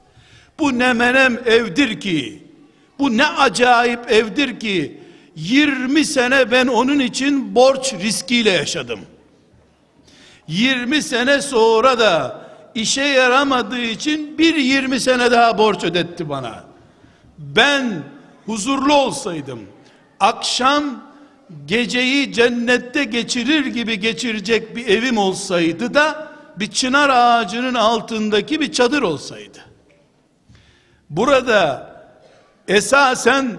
Bu 0.60 0.80
ne 0.80 0.94
menem 0.94 1.40
evdir 1.46 2.00
ki, 2.00 2.48
bu 3.00 3.18
ne 3.18 3.26
acayip 3.26 4.12
evdir 4.12 4.60
ki, 4.60 5.02
20 5.36 6.06
sene 6.06 6.52
ben 6.52 6.68
onun 6.68 7.00
için 7.00 7.56
borç 7.56 7.94
riskiyle 7.94 8.50
yaşadım. 8.50 9.00
20 10.48 11.02
sene 11.02 11.42
sonra 11.42 12.00
da 12.00 12.43
işe 12.76 13.02
yaramadığı 13.02 13.82
için 13.82 14.38
bir 14.38 14.56
20 14.56 15.00
sene 15.00 15.32
daha 15.32 15.58
borç 15.58 15.84
ödetti 15.84 16.30
bana. 16.30 16.64
Ben 17.38 18.04
huzurlu 18.46 18.94
olsaydım, 18.94 19.60
akşam 20.20 20.84
geceyi 21.66 22.34
cennette 22.34 23.04
geçirir 23.04 23.66
gibi 23.66 24.00
geçirecek 24.00 24.76
bir 24.76 24.88
evim 24.88 25.18
olsaydı 25.18 25.94
da 25.94 26.34
bir 26.56 26.68
çınar 26.68 27.10
ağacının 27.10 27.74
altındaki 27.74 28.62
bir 28.62 28.72
çadır 28.72 29.02
olsaydı. 29.02 29.60
Burada 31.10 31.94
esasen 32.68 33.58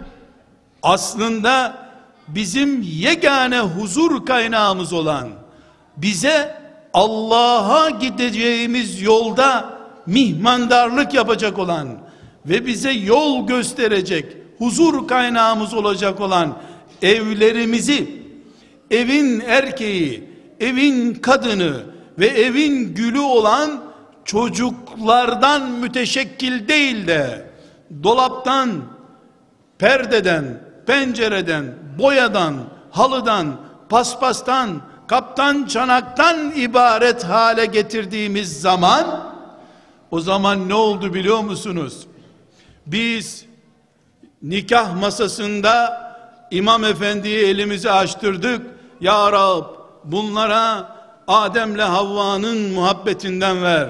aslında 0.83 1.85
bizim 2.29 2.83
yegane 2.83 3.61
huzur 3.61 4.27
kaynağımız 4.27 4.93
olan 4.93 5.29
bize 5.97 6.64
Allah'a 6.95 7.91
gideceğimiz 7.91 9.03
yolda 9.03 9.79
mihmandarlık 10.07 11.15
yapacak 11.15 11.59
olan 11.59 11.89
ve 12.47 12.67
bize 12.67 12.91
yol 12.91 13.47
gösterecek 13.47 14.37
huzur 14.59 15.09
kaynağımız 15.09 15.75
olacak 15.75 16.21
olan 16.21 16.57
evlerimizi 17.03 18.23
evin 18.91 19.41
erkeği, 19.41 20.31
evin 20.61 21.15
kadını 21.15 21.83
ve 22.19 22.27
evin 22.27 22.95
gülü 22.95 23.21
olan 23.21 23.83
çocuklardan 24.25 25.71
müteşekkil 25.71 26.69
değil 26.69 27.07
de 27.07 27.51
dolaptan, 28.03 28.71
perdeden, 29.79 30.61
pencereden, 30.87 31.65
boyadan, 31.99 32.55
halıdan, 32.91 33.47
paspastan, 33.89 34.81
kaptan, 35.07 35.65
çanaktan 35.65 36.53
ibaret 36.57 37.25
hale 37.25 37.67
getirdiğimiz 37.67 38.61
zaman 38.61 39.35
o 40.11 40.21
zaman 40.21 40.69
ne 40.69 40.75
oldu 40.75 41.15
biliyor 41.15 41.41
musunuz? 41.41 42.07
Biz 42.87 43.45
nikah 44.43 45.01
masasında 45.01 46.05
İmam 46.51 46.85
Efendi'ye 46.85 47.49
elimizi 47.49 47.91
açtırdık. 47.91 48.67
Ya 49.01 49.33
Rab 49.33 49.65
bunlara 50.05 50.95
Adem'le 51.29 51.79
Havva'nın 51.79 52.73
muhabbetinden 52.73 53.63
ver. 53.63 53.89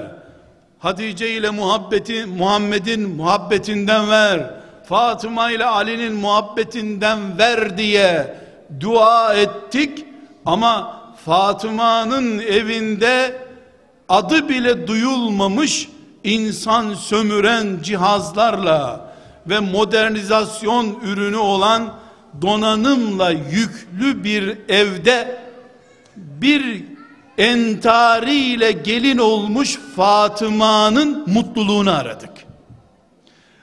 Hatice 0.79 1.31
ile 1.31 1.50
muhabbeti 1.50 2.27
Muhammed'in 2.27 3.11
muhabbetinden 3.11 4.11
ver. 4.11 4.50
Fatıma 4.88 5.50
ile 5.50 5.64
Ali'nin 5.64 6.14
muhabbetinden 6.14 7.38
ver 7.38 7.79
diye 7.79 8.38
dua 8.81 9.35
ettik 9.35 10.05
ama 10.46 11.04
Fatıma'nın 11.25 12.39
evinde 12.39 13.37
adı 14.09 14.49
bile 14.49 14.87
duyulmamış 14.87 15.89
insan 16.25 16.95
sömüren 16.95 17.79
cihazlarla 17.83 19.15
ve 19.47 19.61
modernizasyon 19.61 20.99
ürünü 21.05 21.37
olan 21.37 21.95
donanımla 22.43 23.31
yüklü 23.31 24.25
bir 24.25 24.59
evde 24.69 25.43
bir 26.17 26.85
entariyle 27.39 28.73
gelin 28.73 29.19
olmuş 29.19 29.79
Fatıma'nın 29.97 31.25
mutluluğunu 31.27 31.91
aradık. 31.91 32.31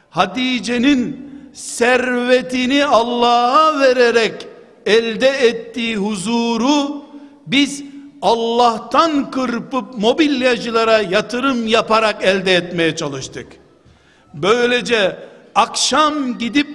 Hatice'nin 0.09 1.31
servetini 1.53 2.85
Allah'a 2.85 3.79
vererek 3.79 4.47
elde 4.85 5.27
ettiği 5.27 5.97
huzuru 5.97 7.10
biz 7.47 7.83
Allah'tan 8.21 9.31
kırpıp 9.31 9.97
mobilyacılara 9.97 10.99
yatırım 10.99 11.67
yaparak 11.67 12.23
elde 12.23 12.55
etmeye 12.55 12.95
çalıştık. 12.95 13.47
Böylece 14.33 15.15
akşam 15.55 16.37
gidip 16.37 16.67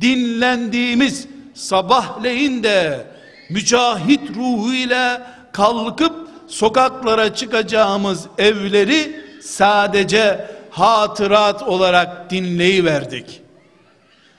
dinlendiğimiz 0.00 1.26
sabahleyin 1.54 2.62
de 2.62 3.06
mücahit 3.50 4.30
ruhuyla 4.36 5.26
kalkıp 5.52 6.28
sokaklara 6.46 7.34
çıkacağımız 7.34 8.26
evleri 8.38 9.20
sadece 9.42 10.50
hatırat 10.70 11.62
olarak 11.62 12.30
dinleyiverdik. 12.30 13.40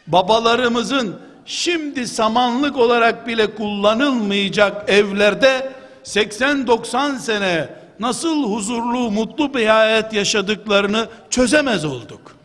Babalarımızın 0.08 1.27
şimdi 1.48 2.08
samanlık 2.08 2.78
olarak 2.78 3.28
bile 3.28 3.56
kullanılmayacak 3.56 4.90
evlerde 4.90 5.72
80-90 6.04 7.20
sene 7.20 7.70
nasıl 8.00 8.44
huzurlu, 8.44 9.12
mutlu 9.12 9.54
bir 9.54 9.68
hayat 9.68 10.14
yaşadıklarını 10.14 11.08
çözemez 11.30 11.86
olduk. 11.86 12.36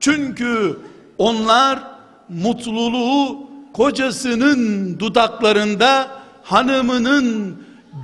Çünkü 0.00 0.78
onlar 1.18 1.78
mutluluğu 2.28 3.50
kocasının 3.72 4.98
dudaklarında, 4.98 6.08
hanımının 6.42 7.56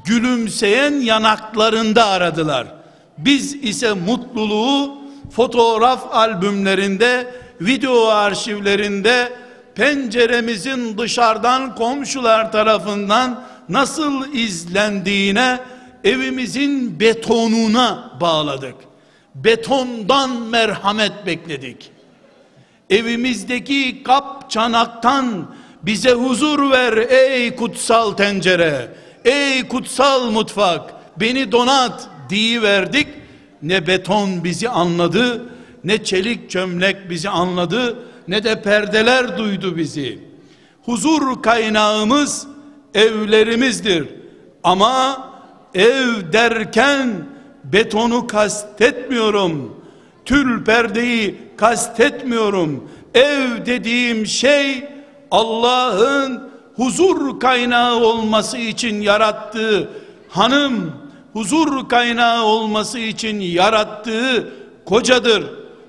gülümseyen 0.05 0.93
yanaklarında 0.93 2.07
aradılar. 2.07 2.67
Biz 3.19 3.55
ise 3.55 3.93
mutluluğu 3.93 4.99
fotoğraf 5.31 6.15
albümlerinde, 6.15 7.35
video 7.61 8.07
arşivlerinde, 8.07 9.33
penceremizin 9.75 10.99
dışarıdan 10.99 11.75
komşular 11.75 12.53
tarafından 12.53 13.45
nasıl 13.69 14.35
izlendiğine 14.35 15.61
evimizin 16.05 17.01
betonuna 17.01 18.13
bağladık. 18.21 18.75
Betondan 19.35 20.31
merhamet 20.31 21.27
bekledik. 21.27 21.91
Evimizdeki 22.91 24.03
kap 24.03 24.51
çanaktan 24.51 25.55
bize 25.83 26.13
huzur 26.13 26.71
ver 26.71 26.97
ey 26.97 27.57
kutsal 27.57 28.13
tencere. 28.13 28.89
Ey 29.25 29.69
kutsal 29.69 30.31
mutfak 30.31 30.95
beni 31.17 31.53
donat 31.53 32.09
diye 32.31 32.63
verdik. 32.63 33.09
Ne 33.63 33.87
beton 33.87 34.45
bizi 34.45 34.69
anladı, 34.69 35.43
ne 35.85 36.05
çelik 36.05 36.51
çömlek 36.51 37.11
bizi 37.11 37.29
anladı, 37.29 37.99
ne 38.31 38.45
de 38.45 38.63
perdeler 38.63 39.39
duydu 39.39 39.77
bizi. 39.77 40.19
Huzur 40.85 41.43
kaynağımız 41.43 42.47
evlerimizdir. 42.95 44.09
Ama 44.65 45.29
ev 45.75 46.33
derken 46.33 47.09
betonu 47.65 48.27
kastetmiyorum. 48.27 49.77
Tül 50.25 50.65
perdeyi 50.65 51.39
kastetmiyorum. 51.57 52.91
Ev 53.15 53.67
dediğim 53.67 54.27
şey 54.27 54.85
Allah'ın 55.31 56.51
huzur 56.77 57.41
kaynağı 57.41 57.95
olması 57.95 58.59
için 58.59 59.01
yarattığı 59.01 59.89
hanım 60.29 60.93
huzur 61.33 61.89
kaynağı 61.89 62.45
olması 62.45 62.99
için 62.99 63.41
yarattığı 63.41 64.53
kocadır 64.85 65.45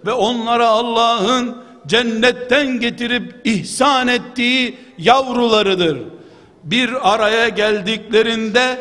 ve 0.06 0.12
onlara 0.12 0.68
Allah'ın 0.68 1.61
cennetten 1.88 2.80
getirip 2.80 3.42
ihsan 3.44 4.08
ettiği 4.08 4.78
yavrularıdır. 4.98 5.98
Bir 6.64 7.14
araya 7.14 7.50
geldiklerinde 7.50 8.78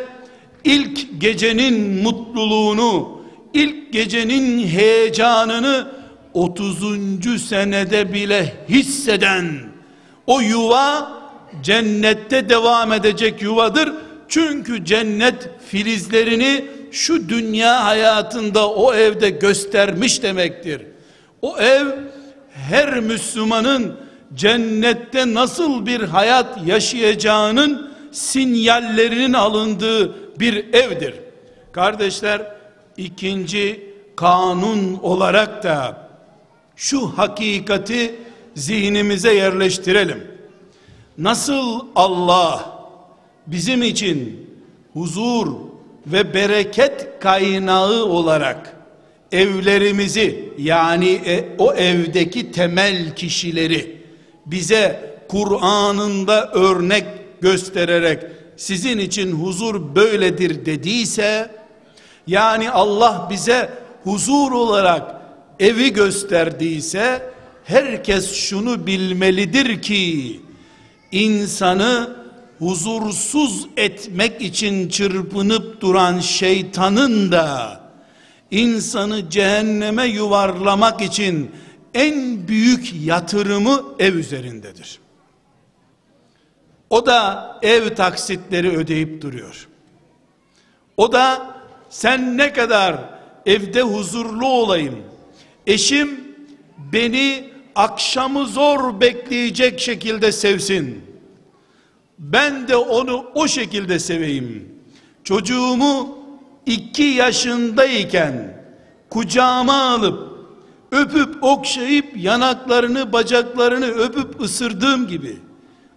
ilk 0.64 1.20
gecenin 1.20 2.02
mutluluğunu, 2.02 3.22
ilk 3.54 3.92
gecenin 3.92 4.66
heyecanını 4.66 5.88
30. 6.34 7.48
senede 7.48 8.12
bile 8.12 8.66
hisseden 8.68 9.46
o 10.26 10.40
yuva 10.40 11.12
cennette 11.62 12.48
devam 12.48 12.92
edecek 12.92 13.42
yuvadır. 13.42 13.92
Çünkü 14.28 14.84
cennet 14.84 15.50
filizlerini 15.68 16.64
şu 16.90 17.28
dünya 17.28 17.84
hayatında 17.84 18.70
o 18.70 18.94
evde 18.94 19.30
göstermiş 19.30 20.22
demektir. 20.22 20.82
O 21.42 21.58
ev 21.58 21.86
her 22.68 23.00
Müslümanın 23.00 23.96
cennette 24.34 25.34
nasıl 25.34 25.86
bir 25.86 26.00
hayat 26.00 26.66
yaşayacağının 26.66 27.90
sinyallerinin 28.12 29.32
alındığı 29.32 30.14
bir 30.40 30.74
evdir. 30.74 31.14
Kardeşler 31.72 32.42
ikinci 32.96 33.90
kanun 34.16 34.98
olarak 35.02 35.62
da 35.62 36.08
şu 36.76 37.06
hakikati 37.06 38.14
zihnimize 38.54 39.34
yerleştirelim. 39.34 40.30
Nasıl 41.18 41.86
Allah 41.96 42.80
bizim 43.46 43.82
için 43.82 44.46
huzur 44.92 45.46
ve 46.06 46.34
bereket 46.34 47.08
kaynağı 47.20 48.04
olarak 48.04 48.79
evlerimizi 49.32 50.52
yani 50.58 51.08
e, 51.08 51.44
o 51.58 51.74
evdeki 51.74 52.52
temel 52.52 53.14
kişileri 53.14 54.02
bize 54.46 55.10
Kur'an'ında 55.28 56.50
örnek 56.52 57.04
göstererek 57.40 58.22
sizin 58.56 58.98
için 58.98 59.32
huzur 59.32 59.94
böyledir 59.94 60.66
dediyse 60.66 61.50
yani 62.26 62.70
Allah 62.70 63.28
bize 63.30 63.70
huzur 64.04 64.52
olarak 64.52 65.20
evi 65.60 65.92
gösterdiyse 65.92 67.22
herkes 67.64 68.34
şunu 68.34 68.86
bilmelidir 68.86 69.82
ki 69.82 70.40
insanı 71.12 72.16
huzursuz 72.58 73.66
etmek 73.76 74.42
için 74.42 74.88
çırpınıp 74.88 75.80
duran 75.80 76.20
şeytanın 76.20 77.32
da 77.32 77.79
insanı 78.50 79.30
cehenneme 79.30 80.04
yuvarlamak 80.04 81.02
için 81.02 81.50
en 81.94 82.48
büyük 82.48 83.04
yatırımı 83.04 83.84
ev 83.98 84.14
üzerindedir. 84.14 85.00
O 86.90 87.06
da 87.06 87.58
ev 87.62 87.94
taksitleri 87.94 88.76
ödeyip 88.76 89.22
duruyor. 89.22 89.68
O 90.96 91.12
da 91.12 91.56
sen 91.90 92.38
ne 92.38 92.52
kadar 92.52 92.96
evde 93.46 93.82
huzurlu 93.82 94.46
olayım, 94.46 94.96
eşim 95.66 96.20
beni 96.92 97.50
akşamı 97.74 98.46
zor 98.46 99.00
bekleyecek 99.00 99.80
şekilde 99.80 100.32
sevsin. 100.32 101.04
Ben 102.18 102.68
de 102.68 102.76
onu 102.76 103.30
o 103.34 103.48
şekilde 103.48 103.98
seveyim. 103.98 104.68
Çocuğumu 105.24 106.18
iki 106.70 107.02
yaşındayken 107.02 108.62
kucağıma 109.10 109.82
alıp 109.90 110.30
öpüp 110.92 111.44
okşayıp 111.44 112.16
yanaklarını 112.16 113.12
bacaklarını 113.12 113.86
öpüp 113.86 114.40
ısırdığım 114.40 115.08
gibi 115.08 115.36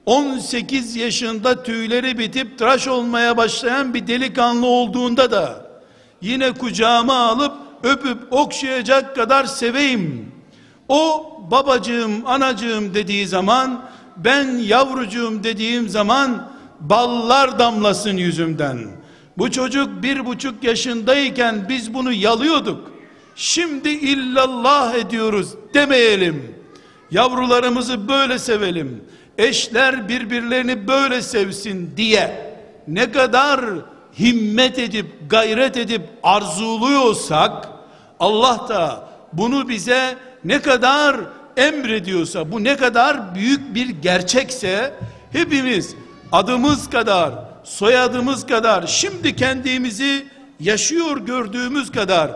18 0.05 0.95
yaşında 0.95 1.63
tüyleri 1.63 2.17
bitip 2.17 2.57
tıraş 2.59 2.87
olmaya 2.87 3.37
başlayan 3.37 3.93
bir 3.93 4.07
delikanlı 4.07 4.65
olduğunda 4.65 5.31
da 5.31 5.65
yine 6.21 6.51
kucağıma 6.51 7.15
alıp 7.15 7.53
öpüp 7.83 8.33
okşayacak 8.33 9.15
kadar 9.15 9.45
seveyim. 9.45 10.31
O 10.89 11.31
babacığım, 11.51 12.27
anacığım 12.27 12.93
dediği 12.93 13.27
zaman 13.27 13.85
ben 14.17 14.57
yavrucuğum 14.57 15.43
dediğim 15.43 15.89
zaman 15.89 16.51
ballar 16.79 17.59
damlasın 17.59 18.17
yüzümden. 18.17 19.02
Bu 19.37 19.51
çocuk 19.51 20.03
bir 20.03 20.25
buçuk 20.25 20.63
yaşındayken 20.63 21.65
biz 21.69 21.93
bunu 21.93 22.13
yalıyorduk. 22.13 22.91
Şimdi 23.35 23.89
illallah 23.89 24.93
ediyoruz 24.95 25.49
demeyelim. 25.73 26.55
Yavrularımızı 27.11 28.07
böyle 28.07 28.39
sevelim. 28.39 29.03
Eşler 29.37 30.09
birbirlerini 30.09 30.87
böyle 30.87 31.21
sevsin 31.21 31.93
diye 31.97 32.55
ne 32.87 33.11
kadar 33.11 33.61
himmet 34.19 34.79
edip 34.79 35.05
gayret 35.29 35.77
edip 35.77 36.01
arzuluyorsak 36.23 37.69
Allah 38.19 38.65
da 38.69 39.09
bunu 39.33 39.69
bize 39.69 40.17
ne 40.45 40.61
kadar 40.61 41.15
emrediyorsa 41.57 42.51
bu 42.51 42.63
ne 42.63 42.77
kadar 42.77 43.35
büyük 43.35 43.75
bir 43.75 43.89
gerçekse 43.89 44.93
hepimiz 45.31 45.95
adımız 46.31 46.89
kadar 46.89 47.52
soyadımız 47.63 48.45
kadar 48.45 48.87
şimdi 48.87 49.35
kendimizi 49.35 50.25
yaşıyor 50.59 51.17
gördüğümüz 51.17 51.91
kadar 51.91 52.31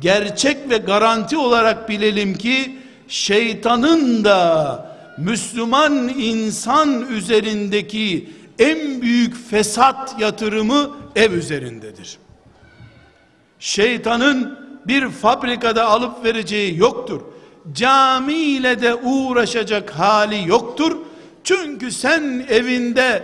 gerçek 0.00 0.70
ve 0.70 0.76
garanti 0.76 1.36
olarak 1.36 1.88
bilelim 1.88 2.34
ki 2.34 2.78
şeytanın 3.08 4.24
da 4.24 4.88
Müslüman 5.18 6.08
insan 6.08 7.06
üzerindeki 7.10 8.30
en 8.58 9.02
büyük 9.02 9.50
fesat 9.50 10.20
yatırımı 10.20 10.90
ev 11.16 11.32
üzerindedir. 11.32 12.18
Şeytanın 13.58 14.58
bir 14.86 15.08
fabrikada 15.08 15.84
alıp 15.84 16.24
vereceği 16.24 16.78
yoktur. 16.78 17.20
Cami 17.72 18.34
ile 18.34 18.82
de 18.82 18.94
uğraşacak 18.94 19.90
hali 19.90 20.48
yoktur. 20.48 20.96
Çünkü 21.44 21.92
sen 21.92 22.46
evinde 22.48 23.22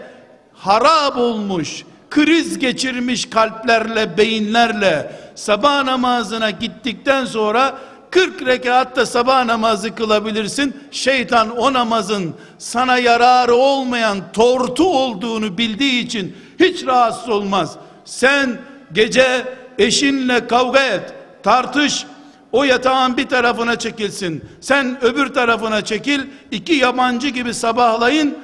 harap 0.64 1.16
olmuş, 1.16 1.84
kriz 2.10 2.58
geçirmiş 2.58 3.30
kalplerle, 3.30 4.18
beyinlerle 4.18 5.12
sabah 5.34 5.84
namazına 5.84 6.50
gittikten 6.50 7.24
sonra 7.24 7.78
40 8.10 8.46
rekatta 8.46 9.06
sabah 9.06 9.44
namazı 9.44 9.94
kılabilirsin. 9.94 10.76
Şeytan 10.90 11.56
o 11.56 11.72
namazın 11.72 12.34
sana 12.58 12.98
yararı 12.98 13.54
olmayan 13.54 14.18
tortu 14.32 14.84
olduğunu 14.98 15.58
bildiği 15.58 16.04
için 16.04 16.36
hiç 16.60 16.86
rahatsız 16.86 17.28
olmaz. 17.28 17.76
Sen 18.04 18.58
gece 18.92 19.54
eşinle 19.78 20.46
kavga 20.46 20.82
et, 20.82 21.14
tartış, 21.42 22.06
o 22.52 22.64
yatağın 22.64 23.16
bir 23.16 23.28
tarafına 23.28 23.78
çekilsin. 23.78 24.44
Sen 24.60 25.04
öbür 25.04 25.26
tarafına 25.26 25.84
çekil. 25.84 26.20
iki 26.50 26.72
yabancı 26.74 27.28
gibi 27.28 27.54
sabahlayın. 27.54 28.38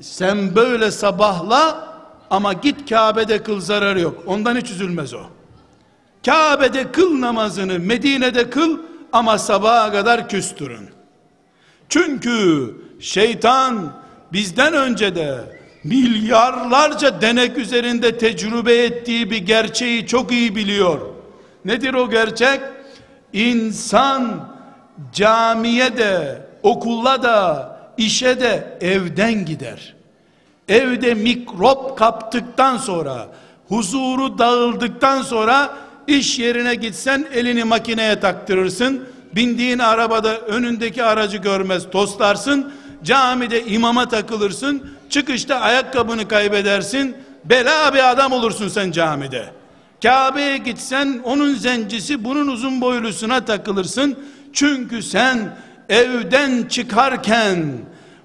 Sen 0.00 0.56
böyle 0.56 0.90
sabahla 0.90 1.88
ama 2.30 2.52
git 2.52 2.90
Kabe'de 2.90 3.42
kıl 3.42 3.60
zararı 3.60 4.00
yok. 4.00 4.22
Ondan 4.26 4.56
hiç 4.56 4.70
üzülmez 4.70 5.14
o. 5.14 5.22
Kabe'de 6.26 6.92
kıl 6.92 7.20
namazını 7.20 7.78
Medine'de 7.78 8.50
kıl 8.50 8.78
ama 9.12 9.38
sabaha 9.38 9.92
kadar 9.92 10.28
küstürün. 10.28 10.88
Çünkü 11.88 12.70
şeytan 13.00 13.92
bizden 14.32 14.74
önce 14.74 15.14
de 15.14 15.40
milyarlarca 15.84 17.20
denek 17.20 17.58
üzerinde 17.58 18.18
tecrübe 18.18 18.76
ettiği 18.76 19.30
bir 19.30 19.38
gerçeği 19.38 20.06
çok 20.06 20.32
iyi 20.32 20.56
biliyor. 20.56 21.00
Nedir 21.64 21.94
o 21.94 22.10
gerçek? 22.10 22.60
İnsan 23.32 24.48
camiye 25.12 25.96
de, 25.96 26.42
okula 26.62 27.22
da, 27.22 27.73
işe 27.98 28.40
de 28.40 28.78
evden 28.80 29.44
gider. 29.44 29.94
Evde 30.68 31.14
mikrop 31.14 31.98
kaptıktan 31.98 32.76
sonra, 32.76 33.28
huzuru 33.68 34.38
dağıldıktan 34.38 35.22
sonra 35.22 35.74
iş 36.06 36.38
yerine 36.38 36.74
gitsen 36.74 37.26
elini 37.34 37.64
makineye 37.64 38.20
taktırırsın. 38.20 39.04
Bindiğin 39.34 39.78
arabada 39.78 40.38
önündeki 40.38 41.04
aracı 41.04 41.36
görmez 41.36 41.90
toslarsın. 41.90 42.72
Camide 43.04 43.64
imama 43.64 44.08
takılırsın. 44.08 44.90
Çıkışta 45.10 45.60
ayakkabını 45.60 46.28
kaybedersin. 46.28 47.16
Bela 47.44 47.94
bir 47.94 48.10
adam 48.10 48.32
olursun 48.32 48.68
sen 48.68 48.90
camide. 48.90 49.46
Kabe'ye 50.02 50.56
gitsen 50.56 51.20
onun 51.24 51.54
zencisi 51.54 52.24
bunun 52.24 52.48
uzun 52.48 52.80
boylusuna 52.80 53.44
takılırsın. 53.44 54.18
Çünkü 54.52 55.02
sen 55.02 55.56
evden 55.88 56.62
çıkarken 56.68 57.72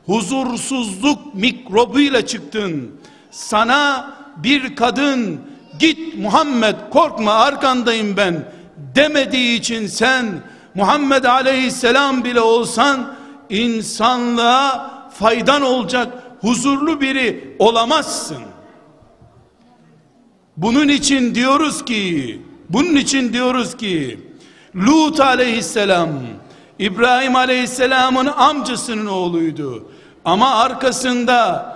huzursuzluk 0.06 1.36
mikrobuyla 1.36 2.26
çıktın. 2.26 2.92
Sana 3.32 4.14
bir 4.38 4.76
kadın 4.76 5.42
git 5.80 6.18
Muhammed 6.18 6.76
korkma 6.92 7.34
arkandayım 7.34 8.18
ben 8.18 8.44
demediği 8.96 9.60
için 9.60 9.88
sen 9.88 10.26
Muhammed 10.76 11.24
aleyhisselam 11.24 12.24
bile 12.24 12.42
olsan 12.42 13.16
insanlığa 13.50 14.92
faydan 15.14 15.62
olacak 15.62 16.08
huzurlu 16.42 17.02
biri 17.02 17.56
olamazsın. 17.60 18.44
Bunun 20.58 20.88
için 20.88 21.36
diyoruz 21.36 21.86
ki, 21.86 22.42
bunun 22.70 22.96
için 22.96 23.34
diyoruz 23.34 23.78
ki, 23.78 24.20
Lut 24.76 25.20
aleyhisselam, 25.20 26.10
İbrahim 26.80 27.36
aleyhisselamın 27.36 28.28
amcasının 28.28 29.06
oğluydu. 29.06 29.92
Ama 30.26 30.56
arkasında 30.56 31.70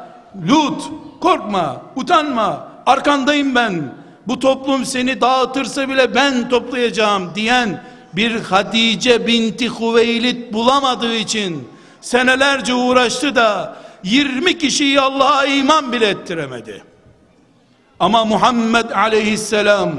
Lut, 0.49 0.83
korkma, 1.21 1.81
utanma, 1.95 2.67
arkandayım 2.85 3.55
ben. 3.55 3.83
Bu 4.27 4.39
toplum 4.39 4.85
seni 4.85 5.21
dağıtırsa 5.21 5.89
bile 5.89 6.15
ben 6.15 6.49
toplayacağım 6.49 7.31
diyen 7.35 7.83
bir 8.13 8.41
Hatice 8.41 9.27
binti 9.27 9.69
Hüveylid 9.69 10.53
bulamadığı 10.53 11.15
için 11.15 11.67
senelerce 12.01 12.73
uğraştı 12.73 13.35
da 13.35 13.75
20 14.03 14.57
kişiyi 14.57 15.01
Allah'a 15.01 15.45
iman 15.45 15.91
bile 15.91 16.07
ettiremedi. 16.07 16.83
Ama 17.99 18.25
Muhammed 18.25 18.89
aleyhisselam 18.89 19.91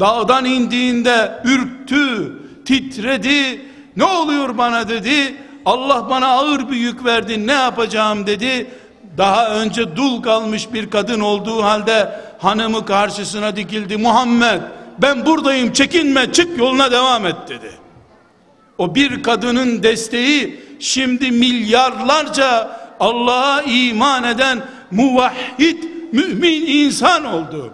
dağdan 0.00 0.44
indiğinde 0.44 1.42
ürktü, 1.44 2.32
titredi. 2.64 3.67
Ne 3.98 4.04
oluyor 4.04 4.58
bana 4.58 4.88
dedi. 4.88 5.36
Allah 5.64 6.10
bana 6.10 6.26
ağır 6.26 6.70
bir 6.70 6.76
yük 6.76 7.04
verdi. 7.04 7.46
Ne 7.46 7.52
yapacağım 7.52 8.26
dedi. 8.26 8.70
Daha 9.16 9.50
önce 9.50 9.96
dul 9.96 10.22
kalmış 10.22 10.72
bir 10.72 10.90
kadın 10.90 11.20
olduğu 11.20 11.62
halde 11.62 12.20
hanımı 12.38 12.86
karşısına 12.86 13.56
dikildi. 13.56 13.96
Muhammed 13.96 14.62
ben 14.98 15.26
buradayım 15.26 15.72
çekinme 15.72 16.32
çık 16.32 16.58
yoluna 16.58 16.90
devam 16.90 17.26
et 17.26 17.36
dedi. 17.48 17.70
O 18.78 18.94
bir 18.94 19.22
kadının 19.22 19.82
desteği 19.82 20.60
şimdi 20.80 21.30
milyarlarca 21.30 22.78
Allah'a 23.00 23.62
iman 23.62 24.24
eden 24.24 24.62
muvahhid 24.90 25.84
mümin 26.12 26.66
insan 26.66 27.24
oldu. 27.24 27.72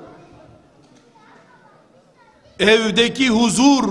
Evdeki 2.59 3.29
huzur 3.29 3.85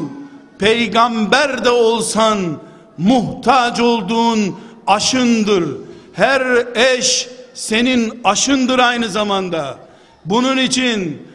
peygamber 0.64 1.66
de 1.66 1.70
olsan 1.70 2.40
muhtaç 2.98 3.80
olduğun 3.80 4.60
aşındır. 4.88 5.64
Her 6.14 6.42
eş 6.76 7.30
senin 7.54 8.22
aşındır 8.24 8.80
aynı 8.80 9.10
zamanda. 9.10 9.78
Bunun 10.26 10.58
için 10.58 11.28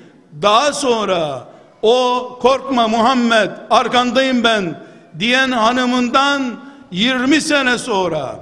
daha 0.42 0.72
sonra 0.72 1.48
o 1.82 2.28
korkma 2.42 2.88
Muhammed 2.88 3.50
arkandayım 3.70 4.44
ben 4.44 4.80
diyen 5.18 5.50
hanımından 5.50 6.42
20 6.90 7.40
sene 7.40 7.78
sonra 7.78 8.36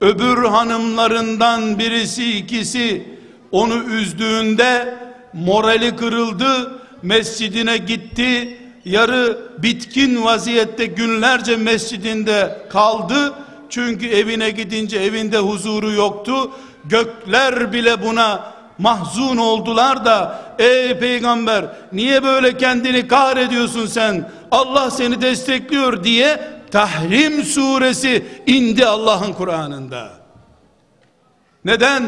öbür 0.00 0.44
hanımlarından 0.44 1.78
birisi 1.78 2.38
ikisi 2.38 3.08
onu 3.52 3.84
üzdüğünde 3.84 4.96
morali 5.32 5.96
kırıldı 5.96 6.80
mescidine 7.02 7.76
gitti 7.76 8.58
yarı 8.88 9.38
bitkin 9.58 10.24
vaziyette 10.24 10.86
günlerce 10.86 11.56
mescidinde 11.56 12.66
kaldı. 12.70 13.34
Çünkü 13.70 14.08
evine 14.08 14.50
gidince 14.50 14.98
evinde 14.98 15.38
huzuru 15.38 15.92
yoktu. 15.92 16.50
Gökler 16.84 17.72
bile 17.72 18.02
buna 18.02 18.54
mahzun 18.78 19.36
oldular 19.36 20.04
da 20.04 20.42
ey 20.58 20.98
peygamber 20.98 21.64
niye 21.92 22.22
böyle 22.22 22.56
kendini 22.56 23.08
kahrediyorsun 23.08 23.86
sen? 23.86 24.30
Allah 24.50 24.90
seni 24.90 25.20
destekliyor 25.20 26.04
diye 26.04 26.58
Tahrim 26.70 27.44
suresi 27.44 28.26
indi 28.46 28.86
Allah'ın 28.86 29.32
Kur'an'ında. 29.32 30.10
Neden? 31.64 32.02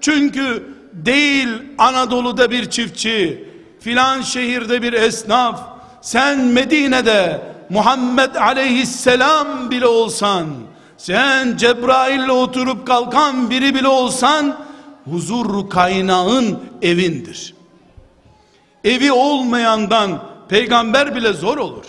Çünkü 0.00 0.62
değil 0.92 1.48
Anadolu'da 1.78 2.50
bir 2.50 2.70
çiftçi 2.70 3.48
filan 3.80 4.22
şehirde 4.22 4.82
bir 4.82 4.92
esnaf 4.92 5.75
sen 6.00 6.38
Medine'de 6.38 7.40
Muhammed 7.70 8.34
aleyhisselam 8.34 9.70
bile 9.70 9.86
olsan 9.86 10.46
sen 10.96 11.56
Cebrail'le 11.56 12.30
oturup 12.30 12.86
kalkan 12.86 13.50
biri 13.50 13.74
bile 13.74 13.88
olsan 13.88 14.56
huzur 15.10 15.70
kaynağın 15.70 16.58
evindir. 16.82 17.54
Evi 18.84 19.12
olmayandan 19.12 20.22
peygamber 20.48 21.14
bile 21.14 21.32
zor 21.32 21.58
olur. 21.58 21.84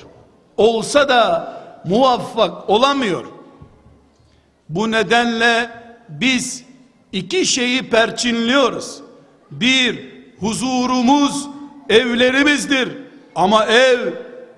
Olsa 0.57 1.09
da 1.09 1.53
muvaffak 1.85 2.69
olamıyor. 2.69 3.25
Bu 4.69 4.91
nedenle 4.91 5.69
biz 6.09 6.63
iki 7.11 7.45
şeyi 7.45 7.89
perçinliyoruz. 7.89 8.99
Bir, 9.51 10.13
huzurumuz 10.39 11.47
evlerimizdir. 11.89 13.06
Ama 13.37 13.65
ev 13.65 13.99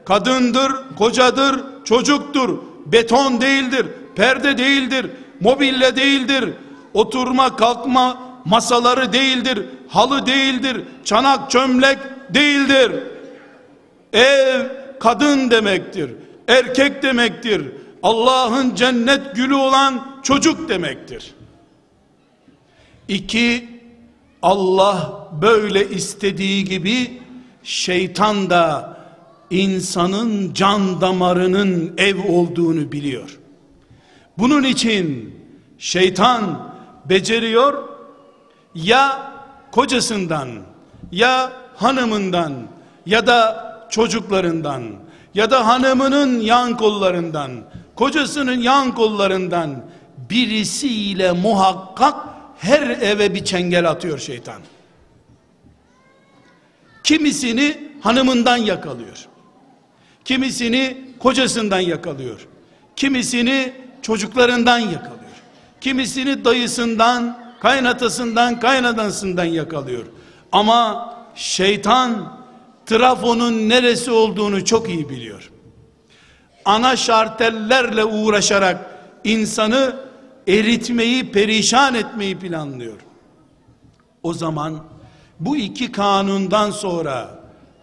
kadındır, 0.05 0.71
kocadır, 0.97 1.59
çocuktur. 1.85 2.57
Beton 2.85 3.41
değildir, 3.41 3.85
perde 4.15 4.57
değildir, 4.57 5.05
mobilya 5.39 5.95
değildir. 5.95 6.49
Oturma, 6.93 7.55
kalkma, 7.55 8.17
masaları 8.45 9.13
değildir, 9.13 9.65
halı 9.87 10.25
değildir, 10.25 10.81
çanak 11.05 11.51
çömlek 11.51 11.97
değildir. 12.29 12.91
Ev 14.13 14.61
kadın 14.99 15.51
demektir, 15.51 16.11
erkek 16.47 17.03
demektir. 17.03 17.71
Allah'ın 18.03 18.75
cennet 18.75 19.35
gülü 19.35 19.55
olan 19.55 20.19
çocuk 20.23 20.69
demektir. 20.69 21.33
İki, 23.07 23.69
Allah 24.41 25.27
böyle 25.41 25.89
istediği 25.89 26.65
gibi 26.65 27.18
şeytan 27.69 28.49
da 28.49 28.97
insanın 29.49 30.53
can 30.53 31.01
damarının 31.01 31.93
ev 31.97 32.31
olduğunu 32.31 32.91
biliyor. 32.91 33.39
Bunun 34.37 34.63
için 34.63 35.35
şeytan 35.77 36.71
beceriyor 37.05 37.83
ya 38.75 39.31
kocasından 39.71 40.49
ya 41.11 41.51
hanımından 41.75 42.53
ya 43.05 43.27
da 43.27 43.69
çocuklarından 43.89 44.83
ya 45.33 45.51
da 45.51 45.67
hanımının 45.67 46.39
yan 46.39 46.77
kollarından 46.77 47.51
kocasının 47.95 48.59
yan 48.59 48.95
kollarından 48.95 49.85
birisiyle 50.29 51.31
muhakkak 51.31 52.15
her 52.57 52.81
eve 52.81 53.33
bir 53.33 53.45
çengel 53.45 53.89
atıyor 53.89 54.19
şeytan. 54.19 54.61
Kimisini 57.09 57.77
hanımından 58.01 58.57
yakalıyor. 58.57 59.27
Kimisini 60.25 60.97
kocasından 61.19 61.79
yakalıyor. 61.79 62.47
Kimisini 62.95 63.73
çocuklarından 64.01 64.79
yakalıyor. 64.79 65.43
Kimisini 65.81 66.45
dayısından, 66.45 67.39
kaynatasından 67.61 68.59
kaynanasından 68.59 69.45
yakalıyor. 69.45 70.05
Ama 70.51 71.09
şeytan 71.35 72.39
trafonun 72.85 73.69
neresi 73.69 74.11
olduğunu 74.11 74.65
çok 74.65 74.89
iyi 74.89 75.09
biliyor. 75.09 75.51
Ana 76.65 76.95
şartellerle 76.95 78.05
uğraşarak 78.05 78.99
insanı 79.23 79.95
eritmeyi, 80.47 81.31
perişan 81.31 81.95
etmeyi 81.95 82.39
planlıyor. 82.39 82.99
O 84.23 84.33
zaman 84.33 84.83
bu 85.39 85.57
iki 85.57 85.91
kanundan 85.91 86.71
sonra 86.71 87.39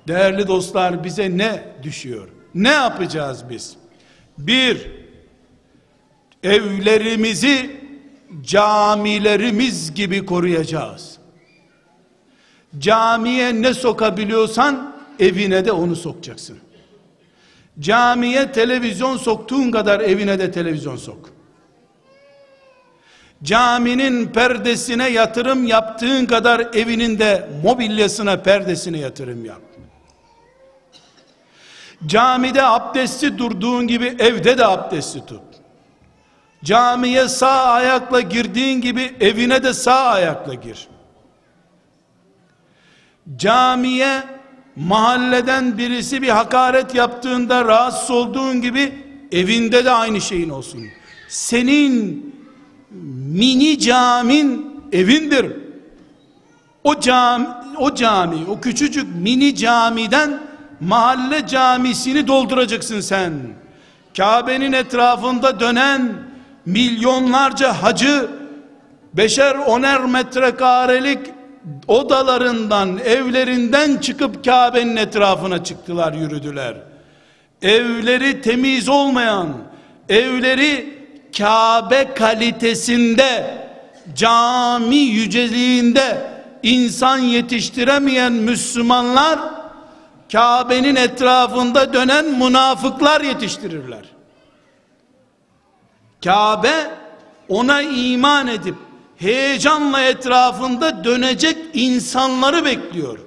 değerli 0.08 0.48
dostlar 0.48 1.04
bize 1.04 1.38
ne 1.38 1.62
düşüyor? 1.82 2.28
Ne 2.54 2.70
yapacağız 2.70 3.44
biz? 3.50 3.76
Bir, 4.38 4.90
evlerimizi 6.42 7.80
camilerimiz 8.42 9.94
gibi 9.94 10.26
koruyacağız. 10.26 11.18
Camiye 12.78 13.62
ne 13.62 13.74
sokabiliyorsan 13.74 14.96
evine 15.18 15.64
de 15.64 15.72
onu 15.72 15.96
sokacaksın. 15.96 16.58
Camiye 17.80 18.52
televizyon 18.52 19.16
soktuğun 19.16 19.70
kadar 19.70 20.00
evine 20.00 20.38
de 20.38 20.50
televizyon 20.50 20.96
sok. 20.96 21.35
Caminin 23.42 24.26
perdesine 24.26 25.08
yatırım 25.08 25.66
yaptığın 25.66 26.26
kadar 26.26 26.60
evinin 26.60 27.18
de 27.18 27.48
mobilyasına 27.62 28.36
perdesine 28.36 28.98
yatırım 28.98 29.44
yap. 29.44 29.60
Camide 32.06 32.62
abdesti 32.62 33.38
durduğun 33.38 33.86
gibi 33.86 34.16
evde 34.18 34.58
de 34.58 34.66
abdesti 34.66 35.26
tut. 35.26 35.42
Camiye 36.64 37.28
sağ 37.28 37.62
ayakla 37.62 38.20
girdiğin 38.20 38.80
gibi 38.80 39.14
evine 39.20 39.62
de 39.62 39.74
sağ 39.74 40.04
ayakla 40.04 40.54
gir. 40.54 40.88
Camiye 43.36 44.22
mahalleden 44.76 45.78
birisi 45.78 46.22
bir 46.22 46.28
hakaret 46.28 46.94
yaptığında 46.94 47.64
rahatsız 47.64 48.10
olduğun 48.10 48.60
gibi 48.60 48.92
evinde 49.32 49.84
de 49.84 49.90
aynı 49.90 50.20
şeyin 50.20 50.48
olsun. 50.48 50.84
Senin 51.28 52.35
mini 53.32 53.78
camin 53.78 54.80
evindir. 54.92 55.46
O 56.84 57.00
cami, 57.00 57.46
o 57.78 57.94
cami, 57.94 58.36
o 58.48 58.60
küçücük 58.60 59.16
mini 59.22 59.56
camiden 59.56 60.40
mahalle 60.80 61.46
camisini 61.46 62.26
dolduracaksın 62.26 63.00
sen. 63.00 63.32
Kabe'nin 64.16 64.72
etrafında 64.72 65.60
dönen 65.60 66.12
milyonlarca 66.66 67.82
hacı 67.82 68.30
beşer 69.14 69.54
oner 69.54 70.04
metrekarelik 70.04 71.18
odalarından, 71.88 72.98
evlerinden 72.98 73.96
çıkıp 73.96 74.44
Kabe'nin 74.44 74.96
etrafına 74.96 75.64
çıktılar, 75.64 76.12
yürüdüler. 76.12 76.74
Evleri 77.62 78.42
temiz 78.42 78.88
olmayan, 78.88 79.48
evleri 80.08 80.95
Kabe 81.38 82.14
kalitesinde, 82.14 83.58
cami 84.14 84.96
yüceliğinde 84.96 86.30
insan 86.62 87.18
yetiştiremeyen 87.18 88.32
Müslümanlar 88.32 89.38
Kabe'nin 90.32 90.96
etrafında 90.96 91.92
dönen 91.92 92.24
münafıklar 92.24 93.20
yetiştirirler. 93.20 94.04
Kabe 96.24 96.90
ona 97.48 97.82
iman 97.82 98.48
edip 98.48 98.74
heyecanla 99.16 100.00
etrafında 100.02 101.04
dönecek 101.04 101.56
insanları 101.74 102.64
bekliyor. 102.64 103.18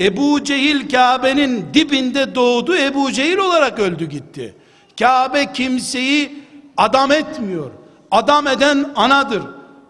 Ebu 0.00 0.44
Cehil 0.44 0.90
Kabe'nin 0.90 1.66
dibinde 1.74 2.34
doğdu 2.34 2.76
Ebu 2.76 3.12
Cehil 3.12 3.36
olarak 3.36 3.78
öldü 3.78 4.08
gitti. 4.08 4.54
Kabe 4.98 5.52
kimseyi 5.52 6.47
adam 6.78 7.12
etmiyor. 7.12 7.70
Adam 8.10 8.46
eden 8.46 8.92
anadır. 8.96 9.42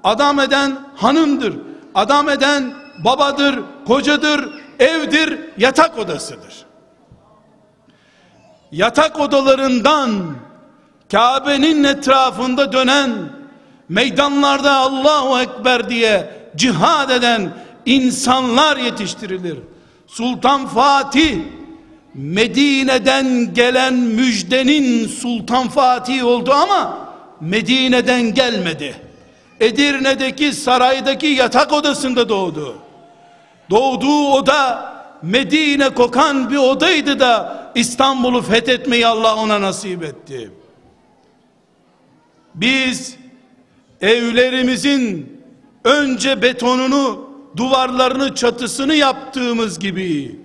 Adam 0.05 0.41
eden 0.41 0.79
hanımdır. 0.97 1.55
Adam 1.95 2.29
eden 2.29 2.75
babadır, 3.05 3.61
kocadır, 3.87 4.49
evdir, 4.79 5.39
yatak 5.59 5.99
odasıdır. 5.99 6.67
Yatak 8.73 9.21
odalarından 9.21 10.11
Kabe'nin 11.13 11.85
etrafında 11.85 12.73
dönen 12.73 13.11
meydanlarda 13.89 14.77
Allahu 14.77 15.41
Ekber 15.41 15.91
diye 15.91 16.31
cihad 16.57 17.11
eden 17.11 17.53
insanlar 17.87 18.77
yetiştirilir. 18.77 19.59
Sultan 20.07 20.67
Fatih 20.67 21.39
Medine'den 22.19 23.55
gelen 23.55 23.95
müjdenin 23.95 25.09
Sultan 25.09 25.69
Fatih 25.69 26.25
oldu 26.25 26.53
ama 26.53 27.09
Medine'den 27.41 28.35
gelmedi. 28.35 28.95
Edirne'deki 29.61 30.53
saraydaki 30.53 31.27
yatak 31.27 31.73
odasında 31.73 32.29
doğdu. 32.29 32.79
Doğduğu 33.71 34.29
oda 34.29 34.93
Medine 35.23 35.89
kokan 35.89 36.51
bir 36.51 36.57
odaydı 36.57 37.21
da 37.21 37.59
İstanbul'u 37.75 38.43
fethetmeyi 38.43 39.07
Allah 39.07 39.37
ona 39.37 39.61
nasip 39.61 40.05
etti. 40.05 40.51
Biz 42.55 43.17
evlerimizin 44.01 45.39
önce 45.85 46.43
betonunu, 46.43 47.31
duvarlarını, 47.57 48.35
çatısını 48.35 48.95
yaptığımız 48.95 49.79
gibi 49.79 50.41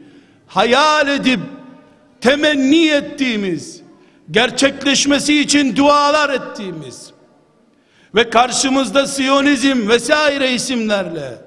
hayal 0.48 1.08
edip 1.08 1.40
temenni 2.24 2.90
ettiğimiz, 2.90 3.82
gerçekleşmesi 4.32 5.40
için 5.40 5.76
dualar 5.76 6.30
ettiğimiz 6.30 7.12
ve 8.16 8.30
karşımızda 8.30 9.08
Siyonizm 9.08 9.90
vesaire 9.90 10.54
isimlerle 10.54 11.38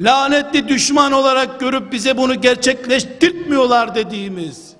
lanetli 0.00 0.68
düşman 0.68 1.12
olarak 1.12 1.60
görüp 1.60 1.92
bize 1.92 2.16
bunu 2.16 2.40
gerçekleştirmiyorlar 2.40 3.94
dediğimiz 3.94 4.72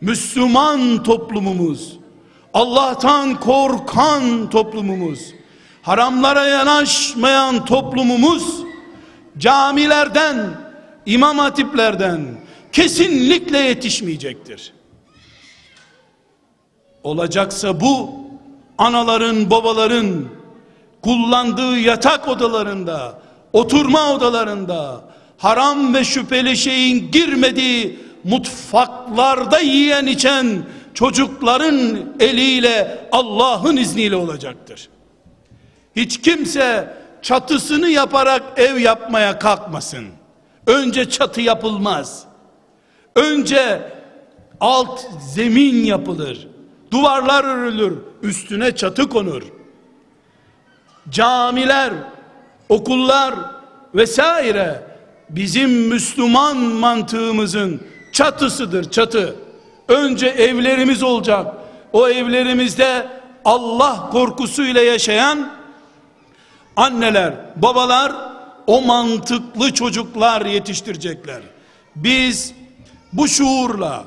Müslüman 0.00 1.02
toplumumuz 1.02 1.98
Allah'tan 2.54 3.40
korkan 3.40 4.50
toplumumuz 4.50 5.20
haramlara 5.82 6.46
yanaşmayan 6.46 7.64
toplumumuz 7.64 8.62
camilerden 9.38 10.36
imam 11.06 11.38
hatiplerden 11.38 12.47
kesinlikle 12.72 13.58
yetişmeyecektir 13.58 14.72
olacaksa 17.02 17.80
bu 17.80 18.10
anaların 18.78 19.50
babaların 19.50 20.24
kullandığı 21.02 21.78
yatak 21.78 22.28
odalarında 22.28 23.18
oturma 23.52 24.12
odalarında 24.12 25.00
haram 25.38 25.94
ve 25.94 26.04
şüpheli 26.04 26.56
şeyin 26.56 27.10
girmediği 27.10 27.98
mutfaklarda 28.24 29.58
yiyen 29.58 30.06
içen 30.06 30.62
çocukların 30.94 31.98
eliyle 32.20 33.08
Allah'ın 33.12 33.76
izniyle 33.76 34.16
olacaktır. 34.16 34.88
Hiç 35.96 36.22
kimse 36.22 36.96
çatısını 37.22 37.88
yaparak 37.88 38.42
ev 38.56 38.78
yapmaya 38.78 39.38
kalkmasın. 39.38 40.06
Önce 40.66 41.10
çatı 41.10 41.40
yapılmaz. 41.40 42.27
Önce 43.18 43.82
alt 44.60 45.00
zemin 45.34 45.84
yapılır. 45.84 46.48
Duvarlar 46.90 47.44
örülür, 47.44 47.98
üstüne 48.22 48.76
çatı 48.76 49.08
konur. 49.08 49.42
Camiler 51.10 51.92
okullar 52.68 53.34
vesaire 53.94 54.82
bizim 55.30 55.70
Müslüman 55.70 56.56
mantığımızın 56.56 57.80
çatısıdır 58.12 58.90
çatı. 58.90 59.36
Önce 59.88 60.26
evlerimiz 60.26 61.02
olacak. 61.02 61.54
O 61.92 62.08
evlerimizde 62.08 63.06
Allah 63.44 64.10
korkusuyla 64.12 64.82
yaşayan 64.82 65.50
anneler, 66.76 67.34
babalar 67.56 68.12
o 68.66 68.82
mantıklı 68.82 69.74
çocuklar 69.74 70.46
yetiştirecekler. 70.46 71.40
Biz 71.96 72.57
bu 73.12 73.28
şuurla, 73.28 74.04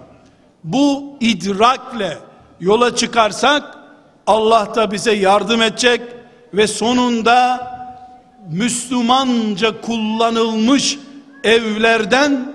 bu 0.63 1.17
idrakle 1.19 2.17
yola 2.59 2.95
çıkarsak 2.95 3.77
Allah 4.27 4.75
da 4.75 4.91
bize 4.91 5.11
yardım 5.11 5.61
edecek 5.61 6.01
ve 6.53 6.67
sonunda 6.67 7.67
Müslümanca 8.51 9.81
kullanılmış 9.81 10.97
evlerden 11.43 12.53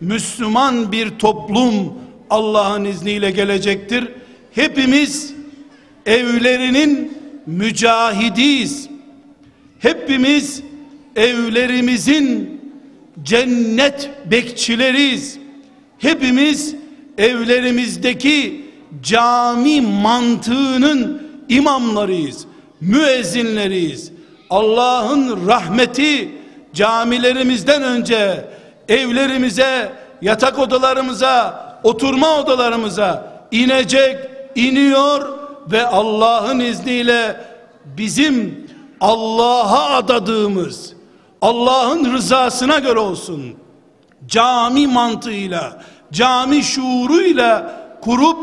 Müslüman 0.00 0.92
bir 0.92 1.18
toplum 1.18 1.94
Allah'ın 2.30 2.84
izniyle 2.84 3.30
gelecektir. 3.30 4.08
Hepimiz 4.52 5.34
evlerinin 6.06 7.18
mücahidiyiz. 7.46 8.88
Hepimiz 9.78 10.62
evlerimizin 11.16 12.60
cennet 13.22 14.10
bekçileriyiz. 14.30 15.38
Hepimiz 16.04 16.74
evlerimizdeki 17.18 18.64
cami 19.02 19.80
mantığının 19.80 21.22
imamlarıyız, 21.48 22.46
müezzinleriyiz. 22.80 24.12
Allah'ın 24.50 25.46
rahmeti 25.46 26.30
camilerimizden 26.74 27.82
önce 27.82 28.44
evlerimize, 28.88 29.92
yatak 30.22 30.58
odalarımıza, 30.58 31.64
oturma 31.82 32.40
odalarımıza 32.40 33.32
inecek, 33.50 34.16
iniyor 34.54 35.38
ve 35.72 35.86
Allah'ın 35.86 36.60
izniyle 36.60 37.40
bizim 37.84 38.66
Allah'a 39.00 39.96
adadığımız 39.96 40.92
Allah'ın 41.42 42.12
rızasına 42.12 42.78
göre 42.78 42.98
olsun. 42.98 43.54
Cami 44.26 44.86
mantığıyla, 44.86 45.82
cami 46.12 46.62
şuuruyla 46.62 47.80
kurup 48.00 48.38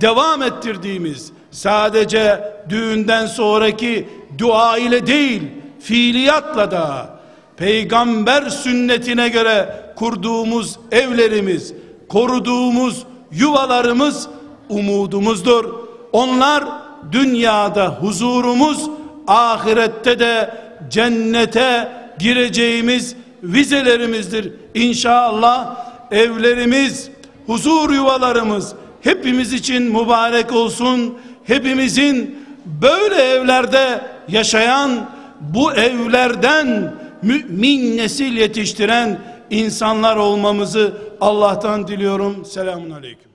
devam 0.00 0.42
ettirdiğimiz 0.42 1.32
sadece 1.50 2.54
düğünden 2.68 3.26
sonraki 3.26 4.08
dua 4.38 4.78
ile 4.78 5.06
değil 5.06 5.42
fiiliyatla 5.80 6.70
da 6.70 7.18
peygamber 7.56 8.42
sünnetine 8.42 9.28
göre 9.28 9.84
kurduğumuz 9.96 10.78
evlerimiz 10.90 11.74
koruduğumuz 12.08 13.06
yuvalarımız 13.32 14.28
umudumuzdur. 14.68 15.64
Onlar 16.12 16.64
dünyada 17.12 17.88
huzurumuz, 17.88 18.90
ahirette 19.26 20.18
de 20.18 20.54
cennete 20.90 21.92
gireceğimiz 22.18 23.16
vizelerimizdir. 23.42 24.52
İnşallah 24.74 25.76
evlerimiz, 26.10 27.10
huzur 27.46 27.90
yuvalarımız 27.90 28.74
hepimiz 29.00 29.52
için 29.52 29.82
mübarek 29.82 30.52
olsun. 30.52 31.18
Hepimizin 31.44 32.38
böyle 32.82 33.14
evlerde 33.14 34.00
yaşayan, 34.28 35.10
bu 35.40 35.72
evlerden 35.72 36.94
mümin 37.22 37.96
nesil 37.96 38.36
yetiştiren 38.36 39.18
insanlar 39.50 40.16
olmamızı 40.16 40.92
Allah'tan 41.20 41.88
diliyorum. 41.88 42.44
Selamun 42.44 42.90
Aleyküm. 42.90 43.33